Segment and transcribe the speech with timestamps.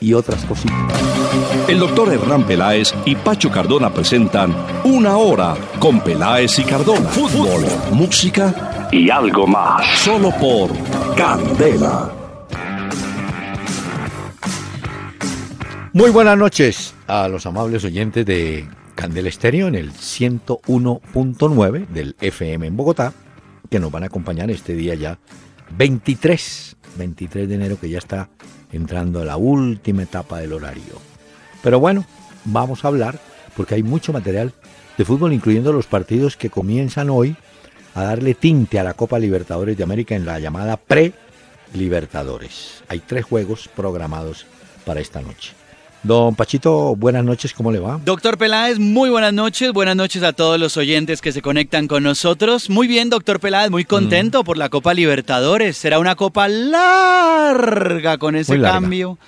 [0.00, 0.76] y otras cositas.
[1.68, 4.54] El doctor Hernán Peláez y Pacho Cardona presentan
[4.84, 7.08] Una Hora con Peláez y Cardona.
[7.10, 9.86] Fútbol, música y algo más.
[9.98, 10.70] Solo por
[11.16, 12.10] Candela.
[15.92, 22.66] Muy buenas noches a los amables oyentes de Candela Estéreo en el 101.9 del FM
[22.66, 23.12] en Bogotá,
[23.68, 25.18] que nos van a acompañar este día ya
[25.76, 28.28] 23, 23 de enero, que ya está
[28.72, 31.00] entrando a la última etapa del horario.
[31.62, 32.04] Pero bueno,
[32.44, 33.18] vamos a hablar,
[33.56, 34.52] porque hay mucho material
[34.96, 37.36] de fútbol, incluyendo los partidos que comienzan hoy
[37.94, 42.84] a darle tinte a la Copa Libertadores de América en la llamada pre-Libertadores.
[42.88, 44.46] Hay tres juegos programados
[44.84, 45.59] para esta noche.
[46.02, 48.00] Don Pachito, buenas noches, ¿cómo le va?
[48.02, 52.02] Doctor Peláez, muy buenas noches, buenas noches a todos los oyentes que se conectan con
[52.02, 52.70] nosotros.
[52.70, 55.76] Muy bien, doctor Peláez, muy contento por la Copa Libertadores.
[55.76, 59.18] Será una copa larga con ese cambio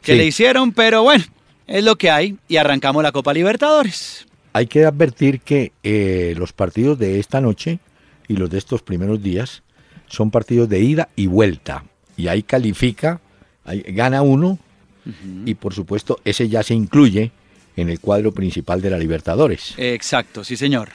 [0.00, 0.18] que Sí.
[0.18, 1.24] le hicieron, pero bueno,
[1.66, 4.26] es lo que hay y arrancamos la Copa Libertadores.
[4.54, 7.78] Hay que advertir que eh, los partidos de esta noche
[8.26, 9.62] y los de estos primeros días
[10.06, 11.84] son partidos de ida y vuelta.
[12.16, 13.20] Y ahí califica,
[13.66, 14.58] ahí gana uno
[15.44, 17.30] y por supuesto ese ya se incluye
[17.76, 19.74] en el cuadro principal de la Libertadores.
[19.76, 20.90] Exacto, sí señor.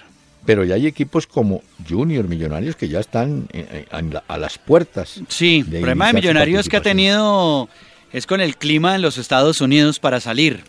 [0.46, 5.22] Pero ya hay equipos como Junior Millonarios que ya están eh, eh, a las puertas.
[5.28, 7.70] Sí, el problema de Millonarios que ha tenido
[8.12, 10.64] es con el clima en los Estados Unidos para salir.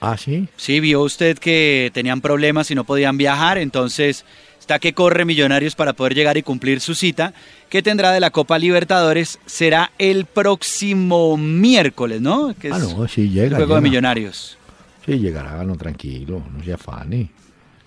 [0.00, 0.48] Ah, sí.
[0.56, 4.24] Sí, vio usted que tenían problemas y no podían viajar, entonces
[4.64, 7.34] está que corre Millonarios para poder llegar y cumplir su cita,
[7.68, 12.54] que tendrá de la Copa Libertadores, será el próximo miércoles, ¿no?
[12.58, 13.56] Que es Ah, no, sí el llega.
[13.56, 13.80] juego de.
[13.82, 14.56] Millonarios.
[15.04, 17.28] Sí, llegará, no, tranquilo, no se afane.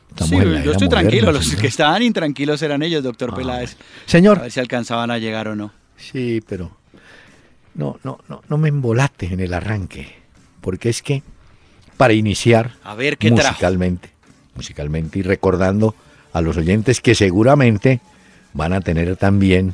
[0.09, 1.61] Estamos Sí, yo estoy tranquilo, los señor.
[1.61, 3.73] que estaban intranquilos eran ellos, doctor Ah, Peláez.
[3.73, 5.71] A Señor, ver si alcanzaban a llegar o no.
[5.97, 6.77] Sí, pero
[7.73, 10.15] no, no, no, no me embolates en el arranque,
[10.61, 11.23] porque es que
[11.97, 13.49] para iniciar A ver qué trajo.
[13.49, 14.09] musicalmente,
[14.55, 15.95] musicalmente y recordando
[16.37, 17.99] a los oyentes que seguramente
[18.53, 19.73] van a tener también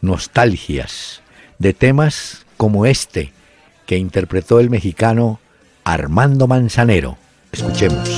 [0.00, 1.22] nostalgias
[1.58, 3.32] de temas como este
[3.86, 5.40] que interpretó el mexicano
[5.84, 7.18] Armando Manzanero.
[7.52, 8.08] Escuchemos.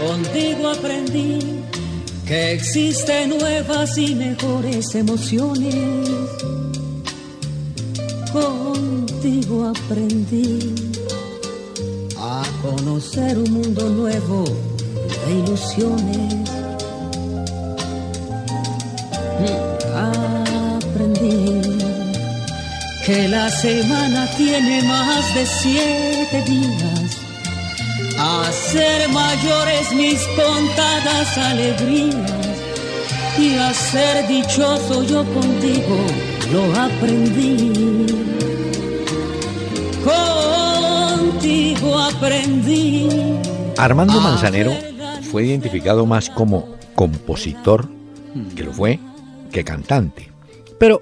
[0.00, 1.38] Contigo aprendí
[2.26, 6.10] que existen nuevas y mejores emociones.
[8.34, 10.74] Contigo aprendí
[12.18, 14.42] a conocer un mundo nuevo
[15.24, 16.50] de ilusiones.
[20.82, 21.60] Aprendí
[23.06, 27.16] que la semana tiene más de siete días
[28.18, 32.53] a ser mayores mis contadas alegrías
[33.38, 35.96] y a ser dichoso yo contigo
[36.52, 38.06] lo aprendí.
[40.04, 43.08] Contigo aprendí.
[43.76, 44.72] Armando Manzanero
[45.30, 47.88] fue identificado más como compositor,
[48.54, 48.98] que lo fue,
[49.52, 50.30] que cantante.
[50.78, 51.00] Pero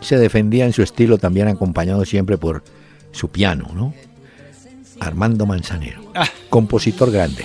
[0.00, 2.62] se defendía en su estilo también acompañado siempre por
[3.12, 3.94] su piano, ¿no?
[5.00, 6.28] Armando Manzanero, Ah.
[6.50, 7.44] compositor grande.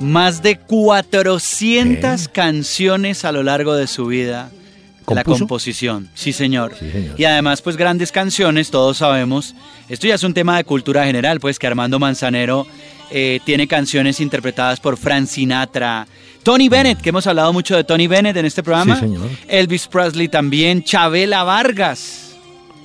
[0.00, 2.32] Más de 400 ¿Qué?
[2.32, 4.50] canciones a lo largo de su vida.
[4.50, 5.40] de La ¿Compuso?
[5.40, 6.74] composición, sí señor.
[6.78, 7.20] Sí, señor.
[7.20, 9.54] Y además, pues grandes canciones, todos sabemos.
[9.88, 12.66] Esto ya es un tema de cultura general, pues que Armando Manzanero
[13.10, 16.06] eh, tiene canciones interpretadas por Frank Sinatra,
[16.42, 18.94] Tony Bennett, que hemos hablado mucho de Tony Bennett en este programa.
[18.96, 19.28] Sí, señor.
[19.48, 22.34] Elvis Presley también, Chabela Vargas,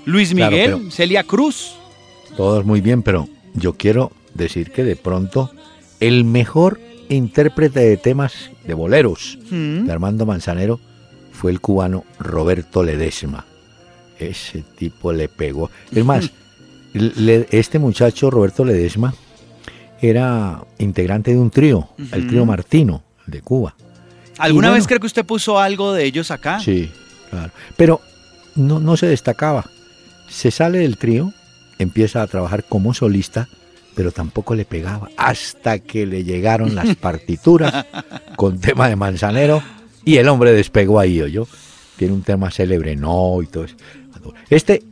[0.06, 1.72] Luis Miguel, Celia Cruz.
[2.38, 5.52] Todos muy bien, pero yo quiero decir que de pronto
[6.00, 6.80] el mejor
[7.10, 9.86] intérprete de temas de boleros Mm.
[9.86, 10.80] de Armando Manzanero
[11.32, 13.46] fue el cubano Roberto Ledesma.
[14.20, 15.70] Ese tipo le pegó.
[15.92, 16.30] Es más,
[16.94, 19.14] le- este muchacho Roberto Ledesma
[20.02, 22.46] era integrante de un trío, el trío.
[22.46, 23.76] Martino de Cuba.
[24.38, 26.60] ¿Alguna vez creo que usted puso algo de ellos acá?
[26.62, 26.90] Sí,
[27.30, 27.52] claro.
[27.76, 28.00] Pero
[28.56, 29.70] no, no se destacaba.
[30.30, 31.34] Se sale del trío,
[31.78, 33.50] empieza a trabajar como solista,
[33.96, 35.10] pero tampoco le pegaba.
[35.18, 37.86] Hasta que le llegaron las partituras
[38.36, 39.62] con tema de manzanero
[40.06, 41.48] y el hombre despegó ahí, yo
[41.98, 43.76] Tiene un tema célebre, no, y todo eso.
[44.50, 44.84] Este,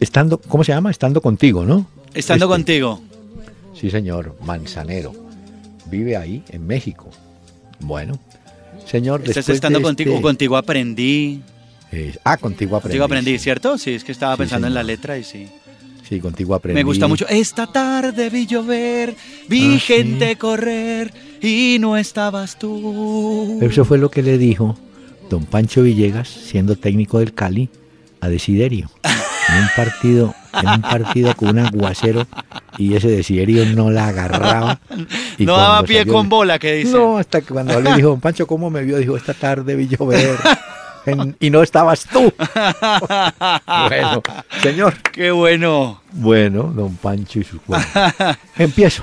[0.00, 0.90] estando, ¿cómo se llama?
[0.90, 1.86] Estando contigo, ¿no?
[2.14, 2.54] Estando Este.
[2.54, 3.02] contigo.
[3.74, 5.12] Sí, señor, Manzanero.
[5.86, 7.10] Vive ahí, en México.
[7.80, 8.18] Bueno,
[8.86, 10.10] señor, Estás estando de contigo.
[10.12, 11.42] este- Contigo aprendí.
[12.24, 12.98] ah, contigo aprendí.
[12.98, 13.38] Contigo aprendí.
[13.38, 13.76] ¿cierto?
[13.78, 15.48] Sí, es que estaba Sí, pensando en la letra y sí.
[16.12, 16.78] Sí, contigo aprendí.
[16.78, 17.26] Me gusta mucho.
[17.26, 19.14] Esta tarde vi llover,
[19.48, 19.78] vi Ah, sí.
[19.80, 21.10] gente correr
[21.40, 23.58] y no estabas tú.
[23.62, 24.76] Eso fue lo que le dijo
[25.30, 27.70] don Pancho Villegas, siendo técnico del Cali,
[28.20, 28.90] a Desiderio.
[29.04, 32.26] En un partido, en un partido con un aguacero
[32.76, 34.80] y ese Desiderio no la agarraba.
[35.38, 36.92] Y no daba pie salió- con bola, que dice.
[36.92, 38.98] No, hasta que cuando le dijo, don Pancho, ¿cómo me vio?
[38.98, 40.36] Dijo, esta tarde vi llover.
[41.06, 42.32] en- y no estabas tú.
[43.88, 44.22] bueno,
[44.62, 44.94] señor.
[45.12, 46.00] Qué bueno.
[46.12, 47.90] Bueno, don Pancho y sus cuentos.
[48.56, 49.02] Empiezo.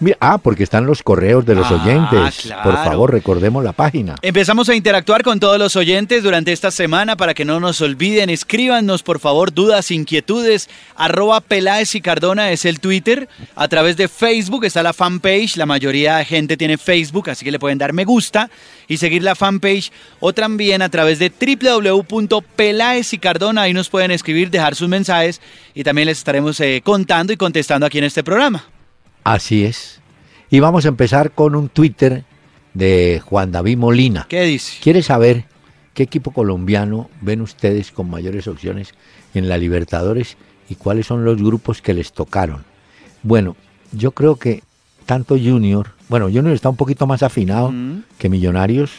[0.00, 2.52] Mira, ah, porque están los correos de los Ah, oyentes.
[2.62, 4.14] Por favor, recordemos la página.
[4.22, 8.30] Empezamos a interactuar con todos los oyentes durante esta semana para que no nos olviden.
[8.30, 10.70] Escríbanos, por favor, dudas, inquietudes.
[10.94, 13.28] Arroba Peláez y Cardona es el Twitter.
[13.56, 15.56] A través de Facebook está la fanpage.
[15.56, 18.50] La mayoría de gente tiene Facebook, así que le pueden dar me gusta
[18.86, 19.90] y seguir la fanpage.
[20.20, 23.62] O también a través de www.peláez y Cardona.
[23.62, 25.40] Ahí nos pueden escribir, dejar sus mensajes
[25.74, 28.64] y también les estaremos eh, contando y contestando aquí en este programa.
[29.24, 30.00] Así es.
[30.50, 32.24] Y vamos a empezar con un Twitter
[32.74, 34.26] de Juan David Molina.
[34.28, 34.78] ¿Qué dice?
[34.82, 35.44] ¿Quiere saber
[35.94, 38.94] qué equipo colombiano ven ustedes con mayores opciones
[39.34, 40.36] en la Libertadores
[40.68, 42.64] y cuáles son los grupos que les tocaron?
[43.22, 43.56] Bueno,
[43.92, 44.62] yo creo que
[45.06, 48.02] tanto Junior, bueno, Junior está un poquito más afinado Mm.
[48.18, 48.90] que Millonarios,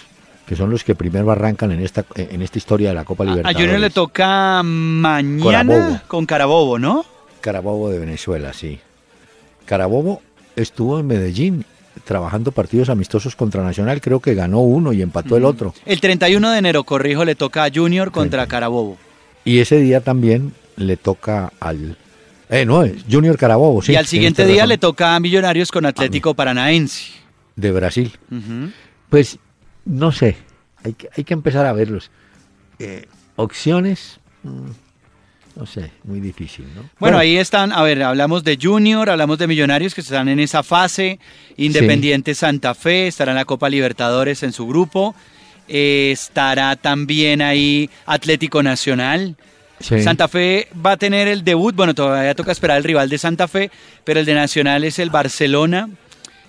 [0.45, 3.27] que son los que primero arrancan en esta, en esta historia de la Copa A
[3.27, 3.62] Libertadores.
[3.62, 6.01] Junior le toca mañana Carabobo.
[6.07, 7.06] con Carabobo, ¿no?
[7.42, 8.80] Carabobo de Venezuela, sí.
[9.69, 10.24] Carabobo
[10.56, 11.63] estuvo en Medellín
[12.04, 15.75] trabajando partidos amistosos contra Nacional, creo que ganó uno y empató el otro.
[15.86, 18.50] El 31 de enero, corrijo, le toca a Junior contra 31.
[18.50, 18.98] Carabobo.
[19.45, 21.98] Y ese día también le toca al...
[22.50, 23.92] Eh, no, es Junior Carabobo, sí.
[23.92, 27.12] y al siguiente día razón, le toca a Millonarios con Atlético Paranaense.
[27.56, 28.12] De Brasil.
[29.12, 29.38] Pues,
[29.86, 30.36] no sé,
[30.83, 32.10] hay que, hay que empezar a verlos.
[32.80, 33.06] Eh,
[33.36, 34.71] opciones, mm,
[35.59, 36.89] no sé, muy difícil, ¿no?
[37.00, 40.63] Bueno, ahí están, a ver, hablamos de Junior, hablamos de Millonarios que están en esa
[40.63, 41.19] fase,
[41.57, 45.13] Independiente Santa Fe, estará en la Copa Libertadores en su grupo,
[45.67, 49.35] eh, estará también ahí Atlético Nacional.
[49.81, 50.01] sí.
[50.01, 53.47] Santa Fe va a tener el debut, bueno, todavía toca esperar el rival de Santa
[53.50, 53.69] Fe,
[54.06, 55.89] pero el de Nacional es el Barcelona.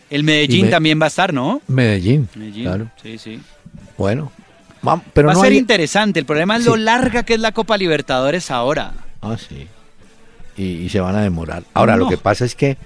[0.09, 1.63] El Medellín me- también va a estar, ¿no?
[1.69, 2.91] Medellín, Medellín, claro.
[3.03, 3.41] sí, sí.
[3.99, 4.33] Bueno,
[5.13, 6.19] pero va no a ser hay- interesante.
[6.21, 8.93] El problema es lo larga que es la Copa Libertadores ahora.
[9.23, 9.67] Ah, sí.
[10.57, 11.63] Y, y se van a demorar.
[11.75, 12.77] Ahora, lo que pasa es que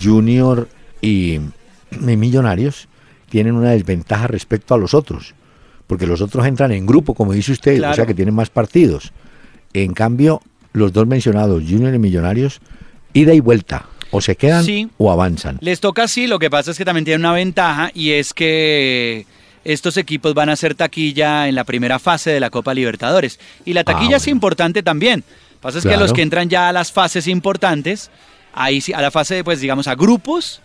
[0.00, 0.68] Junior
[1.00, 2.88] y, y Millonarios
[3.28, 5.34] tienen una desventaja respecto a los otros.
[5.86, 7.92] Porque los otros entran en grupo, como dice usted, Claro.
[7.92, 9.12] o sea que tienen más partidos.
[9.72, 10.40] En cambio,
[10.72, 12.60] los dos mencionados, Junior y Millonarios,
[13.12, 13.86] ida y vuelta.
[14.12, 14.88] O se quedan Sí.
[14.98, 15.58] o avanzan.
[15.60, 19.24] Les toca así, lo que pasa es que también tienen una ventaja y es que
[19.64, 23.38] estos equipos van a hacer taquilla en la primera fase de la Copa Libertadores.
[23.64, 24.36] Y la taquilla Ah, es bueno.
[24.36, 25.24] importante también.
[25.60, 28.10] Pasa es que los que entran ya a las fases importantes,
[28.54, 30.62] ahí sí, a la fase, pues digamos, a grupos,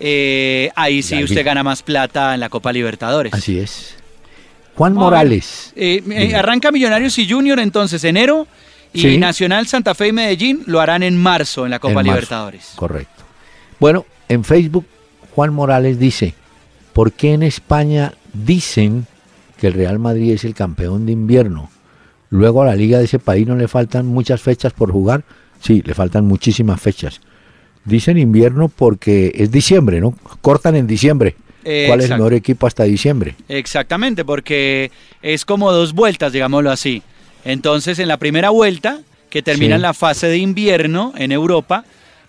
[0.00, 3.34] eh, ahí sí usted gana más plata en la Copa Libertadores.
[3.34, 3.94] Así es.
[4.76, 4.94] Juan.
[4.94, 5.72] Morales.
[5.76, 8.46] Eh, eh, arranca Millonarios y Junior entonces enero
[8.92, 9.18] y Sí.
[9.18, 12.10] Nacional, Santa Fe y Medellín lo harán en marzo en la Copa En marzo.
[12.12, 12.72] Libertadores.
[12.76, 13.24] Correcto.
[13.80, 14.86] Bueno, en Facebook
[15.34, 16.32] Juan Morales dice,
[16.94, 19.06] ¿por qué en España dicen
[19.60, 21.70] que el Real Madrid es el campeón de invierno?
[22.30, 25.24] Luego a la liga de ese país no le faltan muchas fechas por jugar.
[25.60, 27.20] Sí, le faltan muchísimas fechas.
[27.84, 30.14] Dicen invierno porque es diciembre, ¿no?
[30.42, 31.36] Cortan en diciembre.
[31.64, 33.34] Eh, ¿Cuál es el mejor equipo hasta diciembre?
[33.48, 34.90] Exactamente, porque
[35.22, 37.02] es como dos vueltas, digámoslo así.
[37.44, 39.76] Entonces, en la primera vuelta, que termina Sí.
[39.76, 41.84] en la fase de invierno en Europa,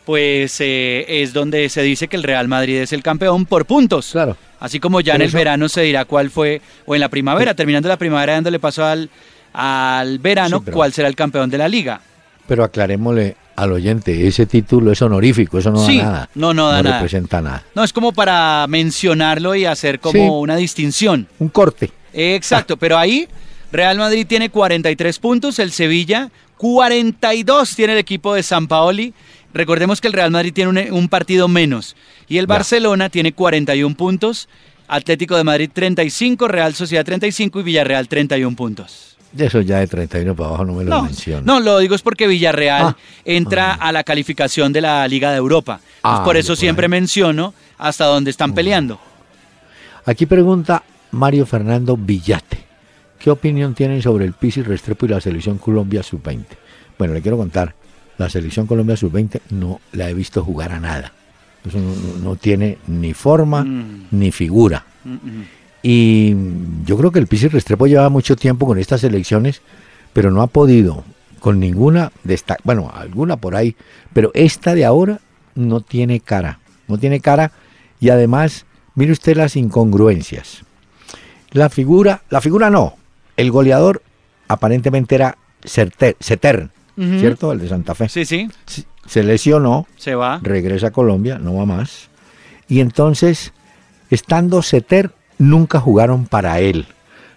[0.06, 4.10] pues eh, es donde se dice que el Real Madrid es el campeón por puntos.
[4.12, 4.36] Claro.
[4.60, 7.88] Así como ya en el verano se dirá cuál fue, o en la primavera, terminando
[7.88, 9.10] la primavera dándole paso al,
[9.53, 12.01] al verano, Sí, pero- cuál será el campeón de la liga.
[12.48, 16.29] Pero aclarémosle al oyente, ese título es honorífico, eso no Sí, da nada.
[16.34, 16.96] no, no da nada.
[16.98, 17.63] representa nada.
[17.75, 20.20] No, es como para mencionarlo y hacer como Sí.
[20.29, 21.27] una distinción.
[21.39, 21.91] Un corte.
[22.13, 23.27] Exacto, pero ahí
[23.72, 29.13] Real Madrid tiene 43 puntos, el Sevilla 42 tiene el equipo de San Paoli.
[29.53, 31.96] Recordemos que el Real Madrid tiene un, un partido menos
[32.27, 32.53] y el Ya.
[32.53, 34.48] Barcelona tiene 41 puntos,
[34.88, 39.18] Atlético de Madrid 35, Real Sociedad 35 y Villarreal 31 puntos.
[39.32, 41.41] De eso ya de 31 para abajo no me lo No, menciono.
[41.46, 42.98] no, lo digo es porque Villarreal Ah.
[43.25, 45.79] entra a la calificación de la Liga de Europa.
[45.84, 46.89] Pues Ah, por eso siempre ahí.
[46.89, 48.32] menciono hasta dónde Mm.
[48.32, 49.00] están peleando.
[50.06, 52.58] Aquí pregunta Mario Fernando Villate.
[53.20, 56.46] ¿Qué opinión tienen sobre el Pisi Restrepo y la selección Colombia sub-20?
[56.98, 57.75] Bueno, le quiero contar.
[58.19, 61.13] La selección Colombia sub-20 no la he visto jugar a nada.
[61.65, 61.79] Eso
[62.21, 64.07] no, tiene ni forma mm.
[64.11, 64.85] ni figura.
[65.05, 65.45] Mm, mm.
[65.81, 66.35] Y
[66.85, 69.61] yo creo que el Pisi Restrepo lleva mucho tiempo con estas elecciones,
[70.11, 71.05] pero no ha podido
[71.39, 73.77] con ninguna destacar, bueno, alguna por ahí,
[74.11, 75.21] pero esta de ahora
[75.55, 76.59] no tiene cara,
[76.89, 77.53] no tiene cara
[78.01, 80.63] y además, mire usted las incongruencias.
[81.51, 82.97] La figura, la figura no,
[83.38, 84.03] el goleador
[84.49, 85.38] aparentemente era
[87.20, 87.51] ¿cierto?
[87.51, 88.10] El de Santa Fe.
[88.10, 88.50] Sí, sí.
[89.06, 89.88] Se lesionó.
[89.98, 90.39] Se va.
[90.44, 92.10] Regresa a Colombia, no va más.
[92.68, 93.53] Y entonces,
[94.10, 96.86] estando Seter, nunca jugaron para él,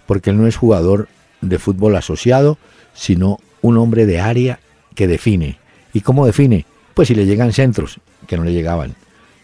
[0.06, 1.08] porque él no es jugador
[1.40, 2.58] de fútbol asociado,
[2.92, 4.58] sino un hombre de área
[4.94, 5.58] que define.
[5.92, 6.66] ¿Y cómo define?
[6.94, 8.94] Pues si le llegan centros, que no le llegaban.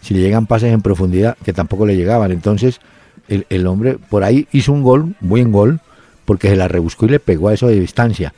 [0.00, 2.30] Si le llegan pases en profundidad, que tampoco le llegaban.
[2.30, 2.80] Entonces,
[3.28, 5.80] el, el hombre por ahí hizo un gol, buen gol,
[6.24, 8.34] porque se la rebuscó y le pegó a eso de distancia.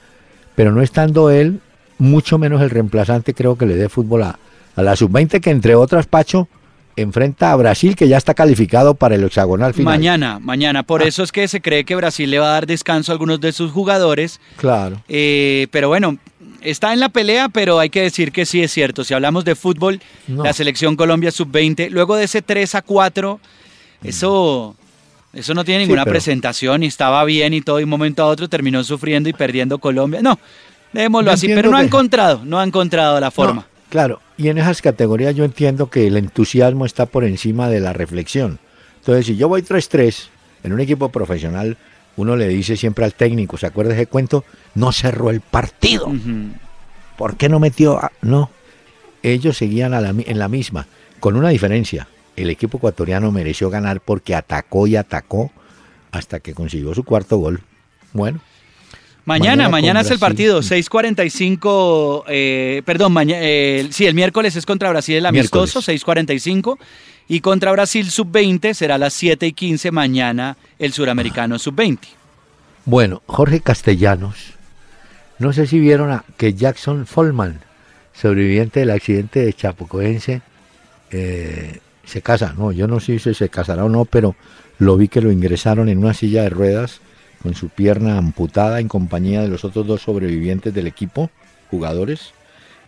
[0.55, 1.61] Pero no estando él,
[2.01, 4.39] mucho menos el reemplazante, creo que le dé fútbol a,
[4.77, 6.49] a la sub-20, que entre otras, Pacho,
[6.97, 9.95] enfrenta a Brasil, que ya está calificado para el hexagonal final.
[9.95, 10.83] Mañana, mañana.
[10.83, 11.07] Por ah.
[11.07, 13.53] eso es que se cree que Brasil le va a dar descanso a algunos de
[13.53, 14.41] sus jugadores.
[14.57, 15.03] Claro.
[15.09, 16.19] Eh, pero bueno,
[16.61, 19.05] está en la pelea, pero hay que decir que sí es cierto.
[19.05, 23.41] Si hablamos de fútbol, la selección Colombia sub-20, luego de ese 3 a 4,
[24.05, 24.77] eso,
[25.33, 28.49] eso no tiene ninguna presentación y estaba bien y todo, y un momento a otro
[28.49, 30.23] terminó sufriendo y perdiendo Colombia.
[30.23, 30.39] No,
[30.93, 33.67] démoslo así, pero no ha encontrado, no ha encontrado la forma.
[33.89, 37.93] claro, y en esas categorías yo entiendo que el entusiasmo está por encima de la
[37.93, 38.59] reflexión.
[39.01, 40.29] Entonces, si yo voy 3-3
[40.65, 41.77] en un equipo profesional,
[42.17, 44.45] uno le dice siempre al técnico, ¿se acuerda ese cuento?
[44.75, 46.13] No cerró el partido.
[47.17, 48.01] ¿Por qué no metió?
[48.23, 48.51] No.
[49.23, 50.87] Ellos seguían en la misma,
[51.19, 52.09] con una diferencia.
[52.37, 55.51] El equipo ecuatoriano mereció ganar porque atacó y atacó
[56.13, 57.63] hasta que consiguió su cuarto gol.
[58.13, 58.41] Bueno,
[59.25, 64.91] Mañana, mañana, es el partido, 6.45, eh, perdón, mañana, eh, sí, el miércoles es contra
[64.91, 66.79] Brasil el amistoso, 6.45,
[67.29, 71.99] y contra Brasil sub-20 será a las 7 y 15 mañana el suramericano sub-20.
[72.87, 74.55] Bueno, Jorge Castellanos,
[75.39, 77.61] no sé si vieron a que Jackson Follman,
[78.15, 80.43] sobreviviente del accidente de Chapocoense,
[81.11, 84.35] eh, se casa, no, yo no sé si se casará o no, pero
[84.79, 87.01] lo vi que lo ingresaron en una silla de ruedas
[87.43, 91.31] con su pierna amputada en compañía de los otros dos sobrevivientes del equipo,
[91.71, 92.33] jugadores,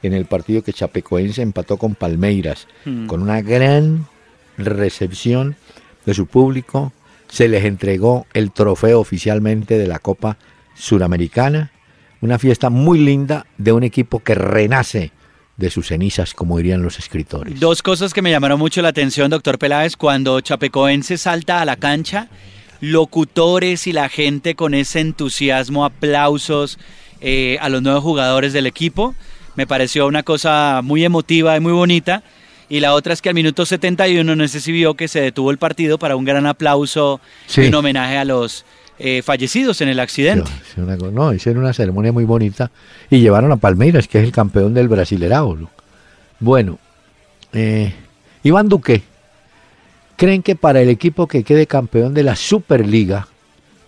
[0.03, 3.07] en el partido que Chapecoense empató con Palmeiras, hmm.
[3.07, 4.07] con una gran
[4.59, 5.57] recepción
[6.05, 6.93] de su público.
[7.29, 10.37] Se les entregó el trofeo oficialmente de la Copa
[10.75, 11.73] Suramericana,
[12.21, 15.13] una fiesta muy linda de un equipo que renace
[15.57, 17.59] de sus cenizas, como dirían los escritores.
[17.61, 21.77] Dos cosas que me llamaron mucho la atención, doctor Peláez, cuando Chapecoense salta a la
[21.77, 22.29] cancha
[22.83, 26.79] locutores y la gente con ese entusiasmo, aplausos
[27.21, 29.15] eh, a los nuevos jugadores del equipo.
[29.55, 32.25] Me pareció una cosa muy emotiva y muy bonita.
[32.69, 35.53] Y la otra es que al minuto 71 no sé si vio que se detuvo
[35.53, 37.21] el partido para un gran aplauso
[37.57, 38.65] y un homenaje a los
[38.99, 40.51] eh, fallecidos en el accidente.
[40.77, 42.73] No, hicieron una ceremonia muy bonita
[43.11, 45.57] y llevaron a Palmeiras, que es el campeón del Brasilerao.
[46.41, 46.81] Bueno,
[47.53, 47.95] eh,
[48.43, 49.03] Iván Duque,
[50.23, 53.27] ¿Creen que para el equipo que quede campeón de la Superliga,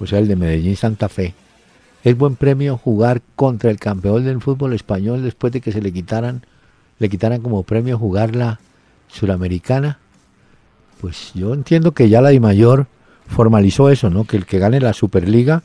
[0.00, 1.32] o sea, el de Medellín Santa Fe,
[2.02, 5.92] es buen premio jugar contra el campeón del fútbol español después de que se le
[5.92, 6.44] quitaran,
[6.98, 8.58] le quitaran como premio jugar la
[9.06, 10.00] Suramericana?
[11.00, 12.88] Pues yo entiendo que ya la Di Mayor
[13.28, 14.24] formalizó eso, ¿no?
[14.24, 15.62] Que el que gane la Superliga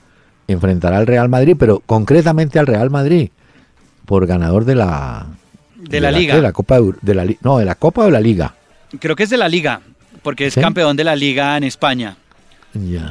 [0.47, 3.31] enfrentará al Real Madrid, pero concretamente al Real Madrid
[4.05, 5.25] por ganador de la
[5.77, 8.53] de, la, liga, de la Copa de, la no, de la Copa de la Liga.
[8.99, 9.81] Creo que es de la liga
[10.21, 12.17] porque es campeón de la liga en España.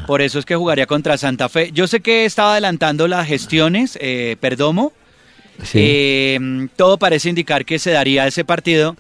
[0.07, 1.71] Por eso es que jugaría contra Santa Fe.
[1.73, 4.93] Yo sé que estaba adelantando las gestiones, eh, Perdomo.
[5.75, 8.97] Eh, todo parece indicar que se daría ese partido.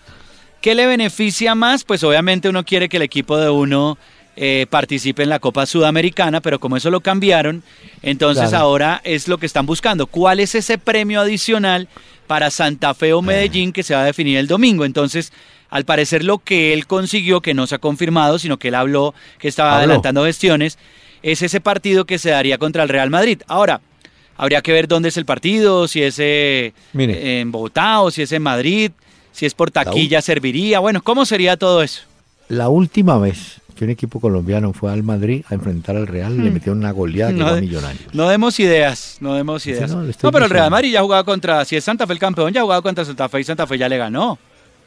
[0.60, 1.84] ¿Qué le beneficia más?
[1.84, 3.96] Pues obviamente uno quiere que el equipo de uno
[4.40, 7.64] eh, participe en la Copa Sudamericana, pero como eso lo cambiaron,
[8.02, 10.06] entonces ahora es lo que están buscando.
[10.06, 11.88] ¿Cuál es ese premio adicional
[12.28, 14.84] para Santa Fe o Medellín que se va a definir el domingo?
[14.84, 15.32] Entonces,
[15.70, 19.14] al parecer lo que él consiguió, que no se ha confirmado, sino que él habló
[19.38, 20.78] que estaba adelantando gestiones,
[21.22, 23.42] es ese partido que se daría contra el Real Madrid.
[23.48, 23.80] Ahora,
[24.36, 28.32] habría que ver dónde es el partido, si es eh, en Bogotá o si es
[28.32, 28.92] en Madrid,
[29.32, 32.02] si es por taquilla serviría, bueno, ¿cómo sería todo eso?
[32.48, 36.50] La última vez que un equipo colombiano fue al Madrid a enfrentar al Real, le
[36.50, 36.52] hmm.
[36.52, 38.12] metió una goleada que no, a Millonarios.
[38.12, 39.90] No demos ideas, no demos ideas.
[39.90, 42.52] No, pero el Real Madrid ya ha jugado contra, si es Santa Fe el campeón,
[42.52, 44.38] ya ha jugado contra Santa Fe y Santa Fe ya le ganó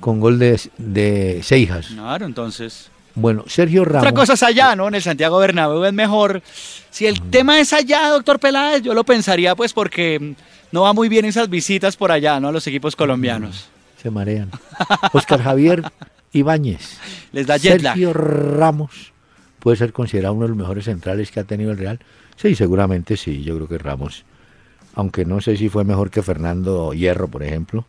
[0.02, 1.88] con gol de, de Seijas.
[1.88, 2.90] Claro, entonces.
[3.16, 4.02] Bueno, Sergio Ramos.
[4.02, 4.90] Otra cosa es allá, ¿no?
[4.90, 6.42] En el Santiago Bernabéu es mejor.
[6.90, 10.36] Si el tema es allá, doctor Peláez, yo lo pensaría pues porque
[10.72, 12.50] no va muy bien esas visitas por allá, ¿no?
[12.50, 13.70] A los equipos colombianos.
[14.02, 14.50] Se marean.
[15.14, 15.84] Oscar Javier
[16.34, 16.98] Ibáñez.
[17.32, 19.12] Les da Sergio Ramos
[19.62, 22.00] puede ser considerado uno de los mejores centrales que ha tenido el Real.
[22.36, 24.26] Sí, seguramente sí, yo creo que Ramos.
[24.96, 27.86] Aunque no sé si fue mejor que Fernando Hierro, por ejemplo.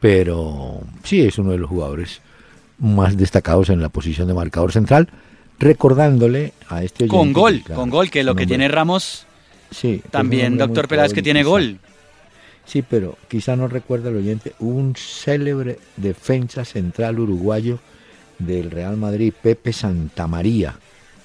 [0.00, 2.20] Pero sí es uno de los jugadores
[2.78, 5.08] más destacados en la posición de marcador central.
[5.58, 9.26] Recordándole a este oyente, Con gol, con gol, que lo que tiene Ramos.
[9.70, 10.02] Sí.
[10.10, 11.78] También, doctor Peláez, que tiene gol.
[12.64, 17.80] Sí, pero quizá no recuerda el oyente, un célebre defensa central uruguayo
[18.38, 20.76] del Real Madrid, Pepe Santamaría,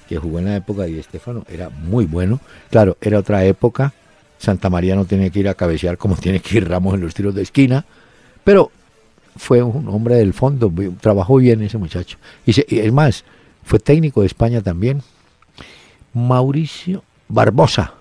[0.08, 2.40] que jugó en la época de Estefano, era muy bueno.
[2.70, 3.92] Claro, era otra época.
[4.38, 7.34] Santamaría no tiene que ir a cabecear como tiene que ir Ramos en los tiros
[7.34, 7.84] de esquina,
[8.44, 8.70] pero
[9.36, 12.18] fue un hombre del fondo, trabajó bien ese muchacho.
[12.44, 13.24] Y, es más,
[13.64, 15.02] fue técnico de España también.
[16.14, 17.94] Mauricio Barbosa.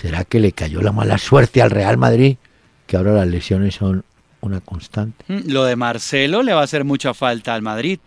[0.00, 2.36] ¿Será que le cayó la mala suerte al Real Madrid?
[2.86, 4.04] Que ahora las lesiones son
[4.40, 5.24] una constante.
[5.28, 7.98] Mm, lo de Marcelo le va a hacer mucha falta al Madrid.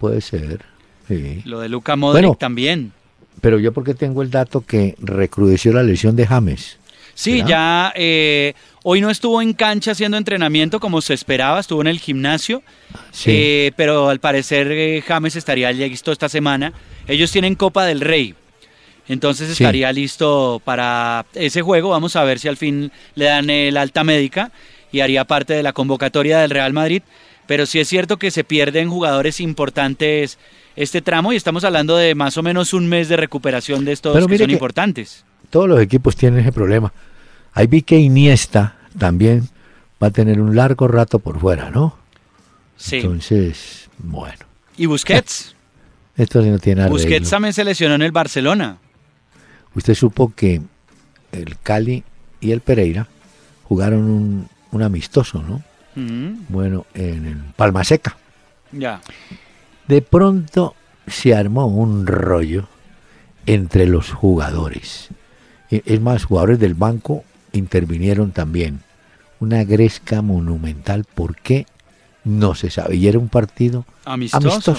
[0.00, 0.64] Puede ser,
[1.06, 1.42] sí.
[1.44, 2.92] Lo de Luca Modric también.
[3.40, 6.78] Pero yo porque tengo el dato que recrudeció la lesión de James.
[7.14, 8.54] Sí, ya eh,
[8.84, 12.62] hoy no estuvo en cancha haciendo entrenamiento como se esperaba, estuvo en el gimnasio,
[13.10, 13.30] sí.
[13.32, 16.72] Eh, pero al parecer eh, James estaría listo esta semana.
[17.08, 18.36] Ellos tienen Copa del Rey,
[19.08, 21.90] entonces estaría listo para ese juego.
[21.90, 24.52] Vamos a ver si al fin le dan el alta médica
[24.92, 27.02] y haría parte de la convocatoria del Real Madrid.
[27.46, 30.38] Pero sí es cierto que se pierden jugadores importantes
[30.76, 34.26] este tramo y estamos hablando de más o menos un mes de recuperación de estos
[34.26, 35.24] que son importantes.
[35.48, 36.92] Todos los equipos tienen ese problema.
[37.54, 39.48] Ahí vi que Iniesta también
[40.02, 41.96] va a tener un largo rato por fuera, ¿no?
[42.76, 42.96] Sí.
[42.96, 44.44] Entonces, bueno.
[44.76, 45.56] ¿Y Busquets?
[46.16, 46.98] Esto sí no tiene arreglo.
[46.98, 48.78] Busquets también se lesionó en el Barcelona.
[49.78, 50.60] Usted supo que
[51.30, 52.02] el Cali
[52.40, 53.06] y el Pereira
[53.62, 55.62] jugaron un, amistoso, ¿no?
[55.94, 56.46] Mm.
[56.48, 58.16] Bueno, en Palma Seca.
[58.72, 59.00] Ya.
[59.86, 60.74] De pronto
[61.06, 62.66] se armó un rollo
[63.46, 65.10] entre los jugadores.
[65.70, 68.80] E, es más, jugadores del banco intervinieron también.
[69.38, 71.04] Una gresca monumental.
[71.04, 71.66] ¿Por qué?
[72.24, 72.96] No se sabe.
[72.96, 74.74] Y era un partido amistoso.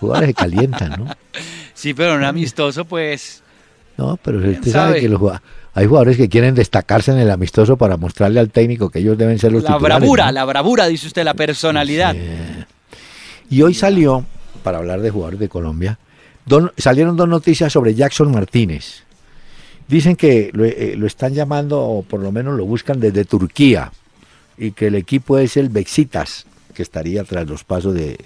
[0.00, 1.06] jugadores se calientan, ¿no?
[1.80, 3.42] Sí, pero un amistoso, pues.
[3.96, 5.18] No, pero usted sabe, que los,
[5.72, 9.38] hay jugadores que quieren destacarse en el amistoso para mostrarle al técnico que ellos deben
[9.38, 12.14] ser los La bravura, la bravura, dice usted, la personalidad.
[13.48, 14.26] Y hoy salió,
[14.62, 15.98] para hablar de jugadores de Colombia,
[16.76, 19.04] salieron dos noticias sobre Jackson Martínez.
[19.88, 23.90] Dicen que eh, lo, están llamando, o por lo menos lo buscan desde Turquía,
[24.58, 28.18] y que el equipo es el Bexitas, que estaría tras los pasos de...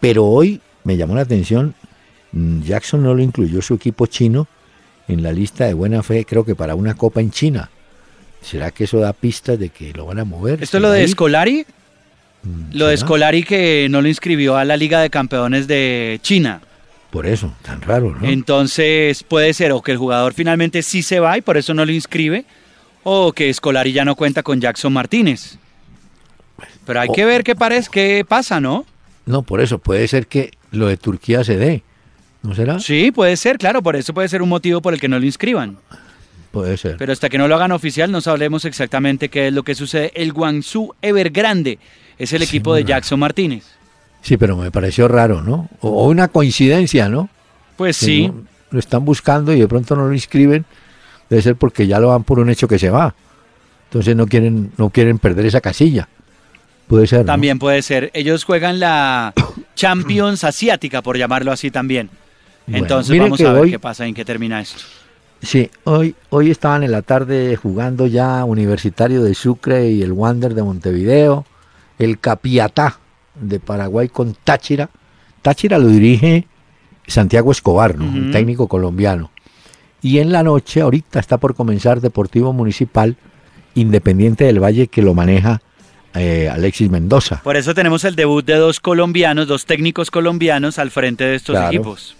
[0.00, 1.74] Pero hoy me llamó la atención,
[2.32, 4.46] Jackson no lo incluyó su equipo chino
[5.08, 7.70] en la lista de buena fe, creo que para una copa en China.
[8.40, 10.62] ¿Será que eso da pistas de que lo van a mover?
[10.62, 11.64] ¿Esto es lo de Escolari?
[12.42, 16.60] Mm, lo de Escolari que no lo inscribió a la Liga de Campeones de China.
[17.10, 18.26] Por eso, tan raro, ¿no?
[18.26, 21.84] Entonces puede ser o que el jugador finalmente sí se va y por eso no
[21.84, 22.46] lo inscribe,
[23.04, 25.58] o que Escolari ya no cuenta con Jackson Martínez.
[26.86, 28.86] Pero hay que ver qué, parece, qué pasa, ¿no?
[29.26, 31.82] No, por eso puede ser que lo de Turquía se dé,
[32.42, 32.78] ¿no será?
[32.78, 35.26] Sí, puede ser, claro, por eso puede ser un motivo por el que no lo
[35.26, 35.78] inscriban.
[36.50, 36.96] Puede ser.
[36.98, 40.12] Pero hasta que no lo hagan oficial no sabremos exactamente qué es lo que sucede.
[40.14, 41.78] El Guangzhou Evergrande
[42.18, 43.64] es el equipo de Jackson Martínez.
[44.20, 45.68] Sí, pero me pareció raro, ¿no?
[45.80, 47.28] O una coincidencia, ¿no?
[47.76, 48.30] Pues sí.
[48.70, 50.64] lo están buscando y de pronto no lo inscriben.
[51.30, 53.14] Debe ser porque ya lo dan por un hecho que se va.
[53.88, 56.08] Entonces no quieren, no quieren perder esa casilla.
[56.86, 57.24] Puede ser.
[57.24, 58.10] También puede ser.
[58.12, 59.32] Ellos juegan la
[59.74, 62.10] Champions Asiática, por llamarlo así también.
[62.66, 64.82] Entonces vamos a ver qué pasa y en qué termina esto.
[65.42, 70.54] Sí, hoy, hoy estaban en la tarde jugando ya Universitario de Sucre y el Wander
[70.54, 71.44] de Montevideo,
[71.98, 72.98] el Capiatá
[73.34, 74.88] de Paraguay con Táchira.
[75.42, 76.46] Táchira lo dirige
[77.08, 78.30] Santiago Escobar, ¿no?
[78.30, 79.32] técnico colombiano.
[80.00, 83.16] Y en la noche, ahorita está por comenzar Deportivo Municipal
[83.74, 85.60] Independiente del Valle que lo maneja
[86.14, 87.40] eh, Alexis Mendoza.
[87.42, 91.56] Por eso tenemos el debut de dos colombianos, dos técnicos colombianos al frente de estos
[91.56, 92.16] equipos.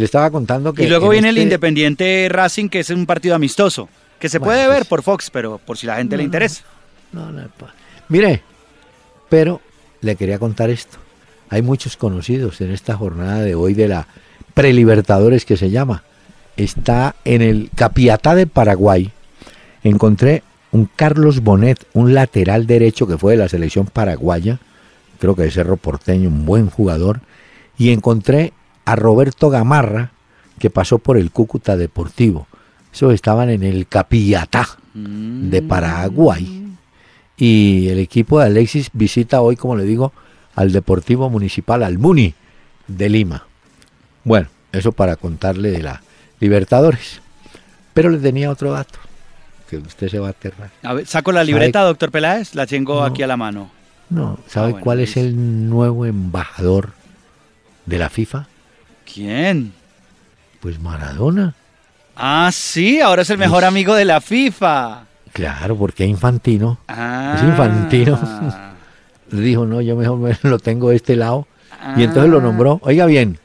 [0.00, 0.84] Le estaba contando que...
[0.84, 4.66] Y luego viene el este Independiente Racing, que es un partido amistoso, que se puede
[4.66, 6.64] ver pues por Fox, pero por si la gente le interesa.
[7.12, 7.42] No, no,
[8.08, 8.42] Mire,
[9.28, 9.60] pero
[10.00, 10.96] le quería contar esto.
[11.50, 14.06] Hay muchos conocidos en esta jornada de hoy de la
[14.54, 16.02] Prelibertadores que se llama.
[16.56, 19.12] Está en el Capiatá de Paraguay.
[19.84, 24.60] Encontré un Carlos Bonet, un lateral derecho que fue de la selección paraguaya,
[25.18, 27.20] creo que de Cerro Porteño, un buen jugador,
[27.76, 30.10] y encontré a Roberto Gamarra,
[30.58, 32.46] que pasó por el Cúcuta Deportivo.
[32.92, 36.74] Esos estaban en el Capillatá de Paraguay.
[37.36, 40.12] Y el equipo de Alexis visita hoy, como le digo,
[40.56, 42.34] al Deportivo Municipal Almuni
[42.86, 43.44] de Lima.
[44.24, 46.02] Bueno, eso para contarle de la
[46.40, 47.20] Libertadores.
[47.94, 48.98] Pero le tenía otro dato,
[49.68, 50.70] que usted se va a aterrar.
[50.82, 52.54] A ver, ¿Saco la libreta, doctor Peláez?
[52.54, 53.70] La tengo aquí a la mano.
[54.10, 56.90] No, ¿sabe Ah, bueno, cuál es el nuevo embajador
[57.86, 58.46] de la FIFA?
[59.12, 59.72] ¿Quién?
[60.60, 61.54] Pues Maradona.
[62.16, 65.04] Ah, sí, ahora es el mejor amigo de la FIFA.
[65.32, 67.34] Claro, porque Infantino Ah.
[67.36, 68.18] Es infantino.
[69.30, 71.46] dijo, no, yo mejor me lo tengo de este lado.
[71.96, 72.42] Y entonces lo Ah.
[72.42, 73.38] nombró, oiga bien,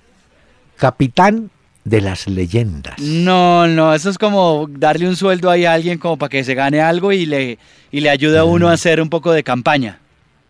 [0.77, 1.51] capitán
[1.85, 2.99] de las leyendas.
[2.99, 6.55] No, no, eso es como darle un sueldo ahí a alguien como para que se
[6.55, 7.59] gane algo y le,
[7.91, 9.99] y le ayude a uno a hacer un poco de campaña.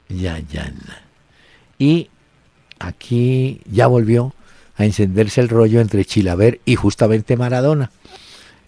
[0.10, 0.40] Ya.
[0.52, 0.72] ya.
[1.78, 2.10] Y
[2.80, 4.34] aquí ya volvió
[4.78, 7.92] a encenderse el rollo entre Chilaver y justamente Maradona.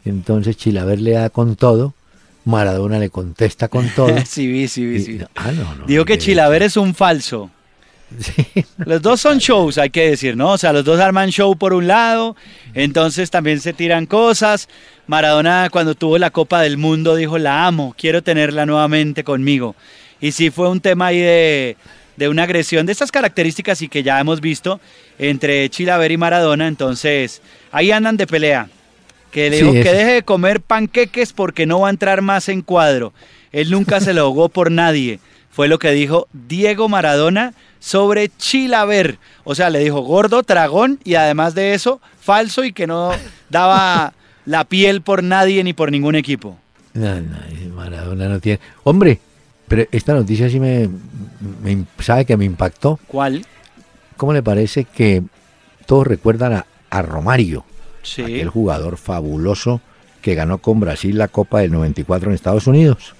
[0.05, 1.93] Entonces Chilaver le da con todo,
[2.45, 4.13] Maradona le contesta con todo.
[4.25, 5.19] sí, vi, sí, vi, Y- sí.
[5.35, 7.49] ah, no, no, Digo que Chilaver es un falso.
[8.21, 8.45] Sí,
[8.85, 10.51] Los dos son shows, hay que decir, ¿no?
[10.53, 12.37] O sea, los dos arman show por un lado,
[12.73, 14.69] entonces también se tiran cosas.
[15.07, 19.75] Maradona cuando tuvo la Copa del Mundo dijo, la amo, quiero tenerla nuevamente conmigo.
[20.21, 21.75] Y sí fue un tema ahí de,
[22.17, 24.81] de una agresión de estas características y que ya hemos visto
[25.17, 28.67] entre Chilaver y Maradona, entonces ahí andan de pelea.
[29.31, 32.49] Que le Sí, dijo que deje de comer panqueques porque no va a entrar más
[32.49, 33.13] en cuadro.
[33.51, 35.19] Él nunca se lo ahogó por nadie.
[35.51, 39.17] Fue lo que dijo Diego Maradona sobre Chilaver.
[39.43, 43.11] O sea, le dijo gordo, tragón y además de eso, falso y que no
[43.49, 44.13] daba
[44.45, 46.57] la piel por nadie ni por ningún equipo.
[46.93, 47.37] No, no,
[47.75, 48.59] Maradona no tiene.
[48.83, 49.19] Hombre,
[49.67, 50.89] pero esta noticia sí me,
[51.63, 52.99] me- sabe que me impactó.
[53.07, 53.45] ¿Cuál?
[54.15, 55.23] ¿Cómo le parece que
[55.85, 57.65] todos recuerdan a, a Romario,
[58.01, 58.21] Sí.
[58.23, 59.81] aquel jugador fabuloso
[60.21, 63.13] que ganó con Brasil la Copa del 94 en Estados Unidos?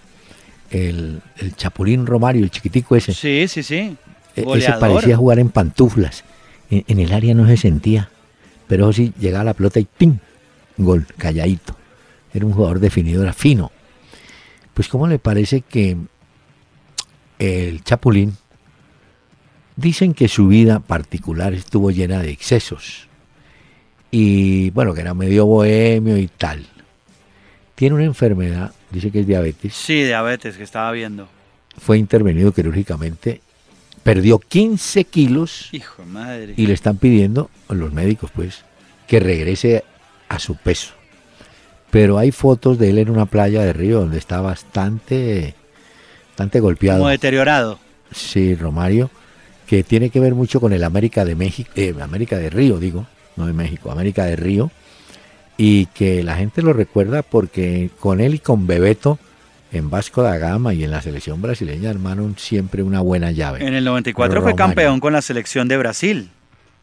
[0.71, 3.13] El, el Chapulín Romario, el chiquitico ese.
[3.13, 3.95] Sí, sí, sí.
[4.36, 6.23] E- ese parecía jugar en pantuflas.
[6.69, 8.10] En, en el área no se sentía,
[8.67, 10.17] pero sí llegaba la pelota y ¡pim!
[10.77, 11.75] Gol, calladito.
[12.33, 13.71] Era un jugador definido, era fino.
[14.73, 15.95] Pues ¿cómo le parece que
[17.39, 18.36] el Chapulín
[19.76, 23.08] dicen que su vida particular estuvo llena de excesos?
[24.12, 26.65] Y bueno, que era medio bohemio y tal.
[27.76, 31.28] Tiene una enfermedad, dice que es diabetes, Sí, diabetes que estaba viendo.
[31.78, 33.41] fue intervenido quirúrgicamente,
[34.02, 36.54] perdió 15 kilos Hijo de madre.
[36.58, 38.63] y le están pidiendo, los médicos pues,
[39.08, 39.84] que regrese
[40.30, 40.93] a su peso.
[41.91, 45.54] Pero hay fotos de él en una playa de Río donde está bastante,
[46.38, 47.00] bastante golpeado.
[47.00, 47.80] Como deteriorado.
[48.12, 49.10] Sí, Romario,
[49.65, 53.08] que tiene que ver mucho con el América de México, eh, América de Río, digo,
[53.38, 54.69] no de México, América de Río,
[55.58, 59.17] y que la gente lo recuerda porque con él y con Bebeto
[59.71, 63.65] en Vasco da Gama y en la selección brasileña armaron siempre una buena llave.
[63.65, 64.56] En el 94 fue Romario.
[64.56, 66.30] campeón con la selección de Brasil.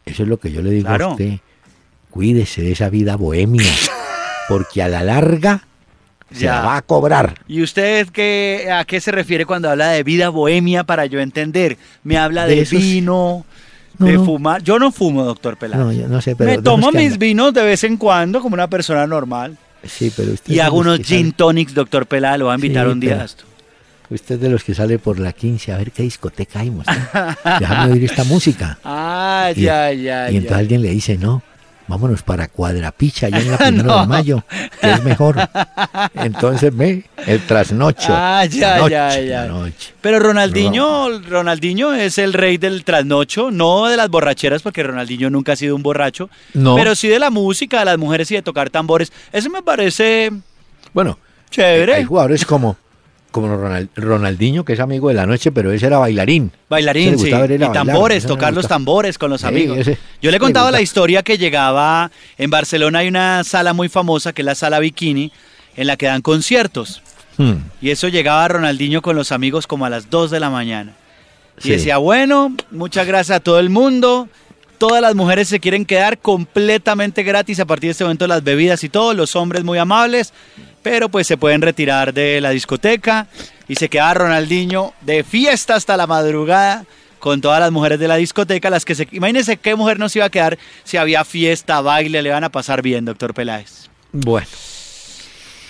[0.05, 1.07] Eso es lo que yo le digo Claro.
[1.07, 1.35] a usted.
[2.11, 3.63] Cuídese de esa vida bohemia,
[4.49, 5.67] porque a la larga
[6.33, 6.57] se Ya.
[6.57, 7.35] la va a cobrar.
[7.47, 11.77] ¿Y usted qué, a qué se refiere cuando habla de vida bohemia para yo entender?
[12.03, 13.45] ¿Me habla De vino,
[13.99, 14.25] No, de no.
[14.25, 14.63] fumar?
[14.63, 15.81] Yo no fumo, doctor Peláez.
[15.81, 18.55] No, yo no sé, pero Me tomo mis anda- vinos de vez en cuando como
[18.55, 19.57] una persona normal.
[19.87, 22.87] Sí, pero usted Y hago unos sale- gin tonics, doctor Peláez, lo voy a invitar
[22.87, 23.45] Sí, un día a esto.
[24.11, 26.71] Usted es de los que sale por la 15 a ver qué discoteca hay.
[27.61, 28.79] Déjame oír esta música.
[28.85, 30.57] Ah, Y- ya, ya, y entonces ya.
[30.59, 31.43] alguien le dice, no,
[31.87, 34.01] vámonos para Cuadrapicha, allá en la primera No.
[34.03, 34.45] de mayo,
[34.81, 35.37] que es mejor.
[36.15, 38.09] Entonces ve, el trasnocho.
[38.11, 39.45] Ah, ya, noche, ya, ya.
[39.47, 39.95] noche.
[40.01, 45.53] Pero Ronaldinho, Ronaldinho es el rey del trasnocho, no de las borracheras, porque Ronaldinho nunca
[45.53, 46.75] ha sido un borracho, No.
[46.77, 49.13] pero sí de la música, de las mujeres y de tocar tambores.
[49.33, 50.31] Eso me parece
[50.93, 51.19] Bueno,
[51.51, 51.95] chévere.
[51.95, 52.77] hay jugadores como,
[53.35, 56.53] como Ronald- Ronaldinho, que es amigo de la noche, pero ese era bailarín.
[56.71, 57.27] Bailarín, sí.
[57.27, 59.77] Y bailar, tambores, tocar los tambores con los Sí, amigos.
[59.79, 63.89] ese- Yo le he contado la historia que llegaba en Barcelona hay una sala muy
[63.89, 65.33] famosa que es la sala Bikini
[65.77, 67.03] en la que dan conciertos.
[67.37, 70.93] Hmm, Y eso llegaba Ronaldinho con los amigos como a las 2 de la mañana.
[71.59, 71.71] Y Sí.
[71.71, 74.29] decía, bueno, muchas gracias a todo el mundo.
[74.87, 78.85] Todas las mujeres se quieren quedar completamente gratis a partir de este momento las bebidas
[78.85, 79.15] y todo.
[79.15, 80.35] Los hombres muy amables,
[80.83, 83.27] pero pues se pueden retirar de la discoteca.
[83.67, 86.85] Y se queda Ronaldinho de fiesta hasta la madrugada
[87.19, 88.69] con todas las mujeres de la discoteca.
[88.69, 89.09] Las que se...
[89.13, 92.51] Imagínense qué mujer no se iba a quedar si había fiesta, baile, le van a
[92.51, 93.89] pasar bien, doctor Peláez.
[94.13, 94.47] Bueno,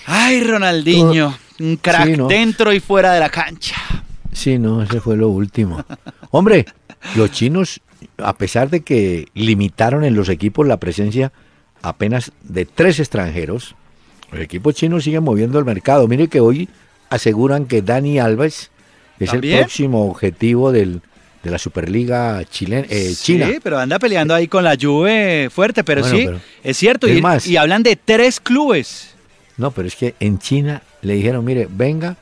[0.06, 2.26] Ay, Ronaldinho, un crack Sí, ¿no?
[2.26, 3.76] dentro y fuera de la cancha.
[4.32, 5.84] sí, no, ese fue lo último.
[6.32, 6.66] Hombre,
[7.14, 7.80] los chinos,
[8.18, 11.32] a pesar de que limitaron en los equipos la presencia
[11.82, 13.74] apenas de tres extranjeros,
[14.32, 16.08] el equipo chino sigue moviendo el mercado.
[16.08, 16.68] Mire que hoy
[17.10, 18.70] aseguran que Dani Alves
[19.18, 21.02] es el próximo objetivo del,
[21.42, 23.48] de la Superliga chilena, eh, China.
[23.48, 26.28] Sí, pero anda peleando ahí con la Juve fuerte, pero sí,
[26.62, 27.06] es cierto.
[27.08, 29.14] y, y hablan de tres clubes.
[29.56, 32.16] No, pero es que en China le dijeron, mire, venga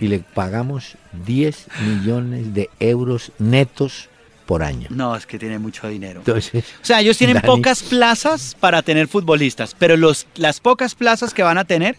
[0.00, 0.96] y le pagamos
[1.26, 4.07] 10 millones de euros netos
[4.48, 4.86] por año.
[4.88, 6.20] No, es que tiene mucho dinero.
[6.20, 11.34] Entonces, o sea, ellos tienen pocas plazas para tener futbolistas, pero los, las pocas plazas
[11.34, 11.98] que van a tener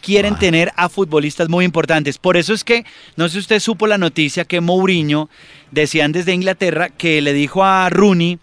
[0.00, 2.16] quieren tener a futbolistas muy importantes.
[2.16, 2.86] Por eso es que,
[3.16, 5.28] no sé si usted supo la noticia que Mourinho,
[5.72, 8.38] decían desde Inglaterra, que le dijo a Rooney,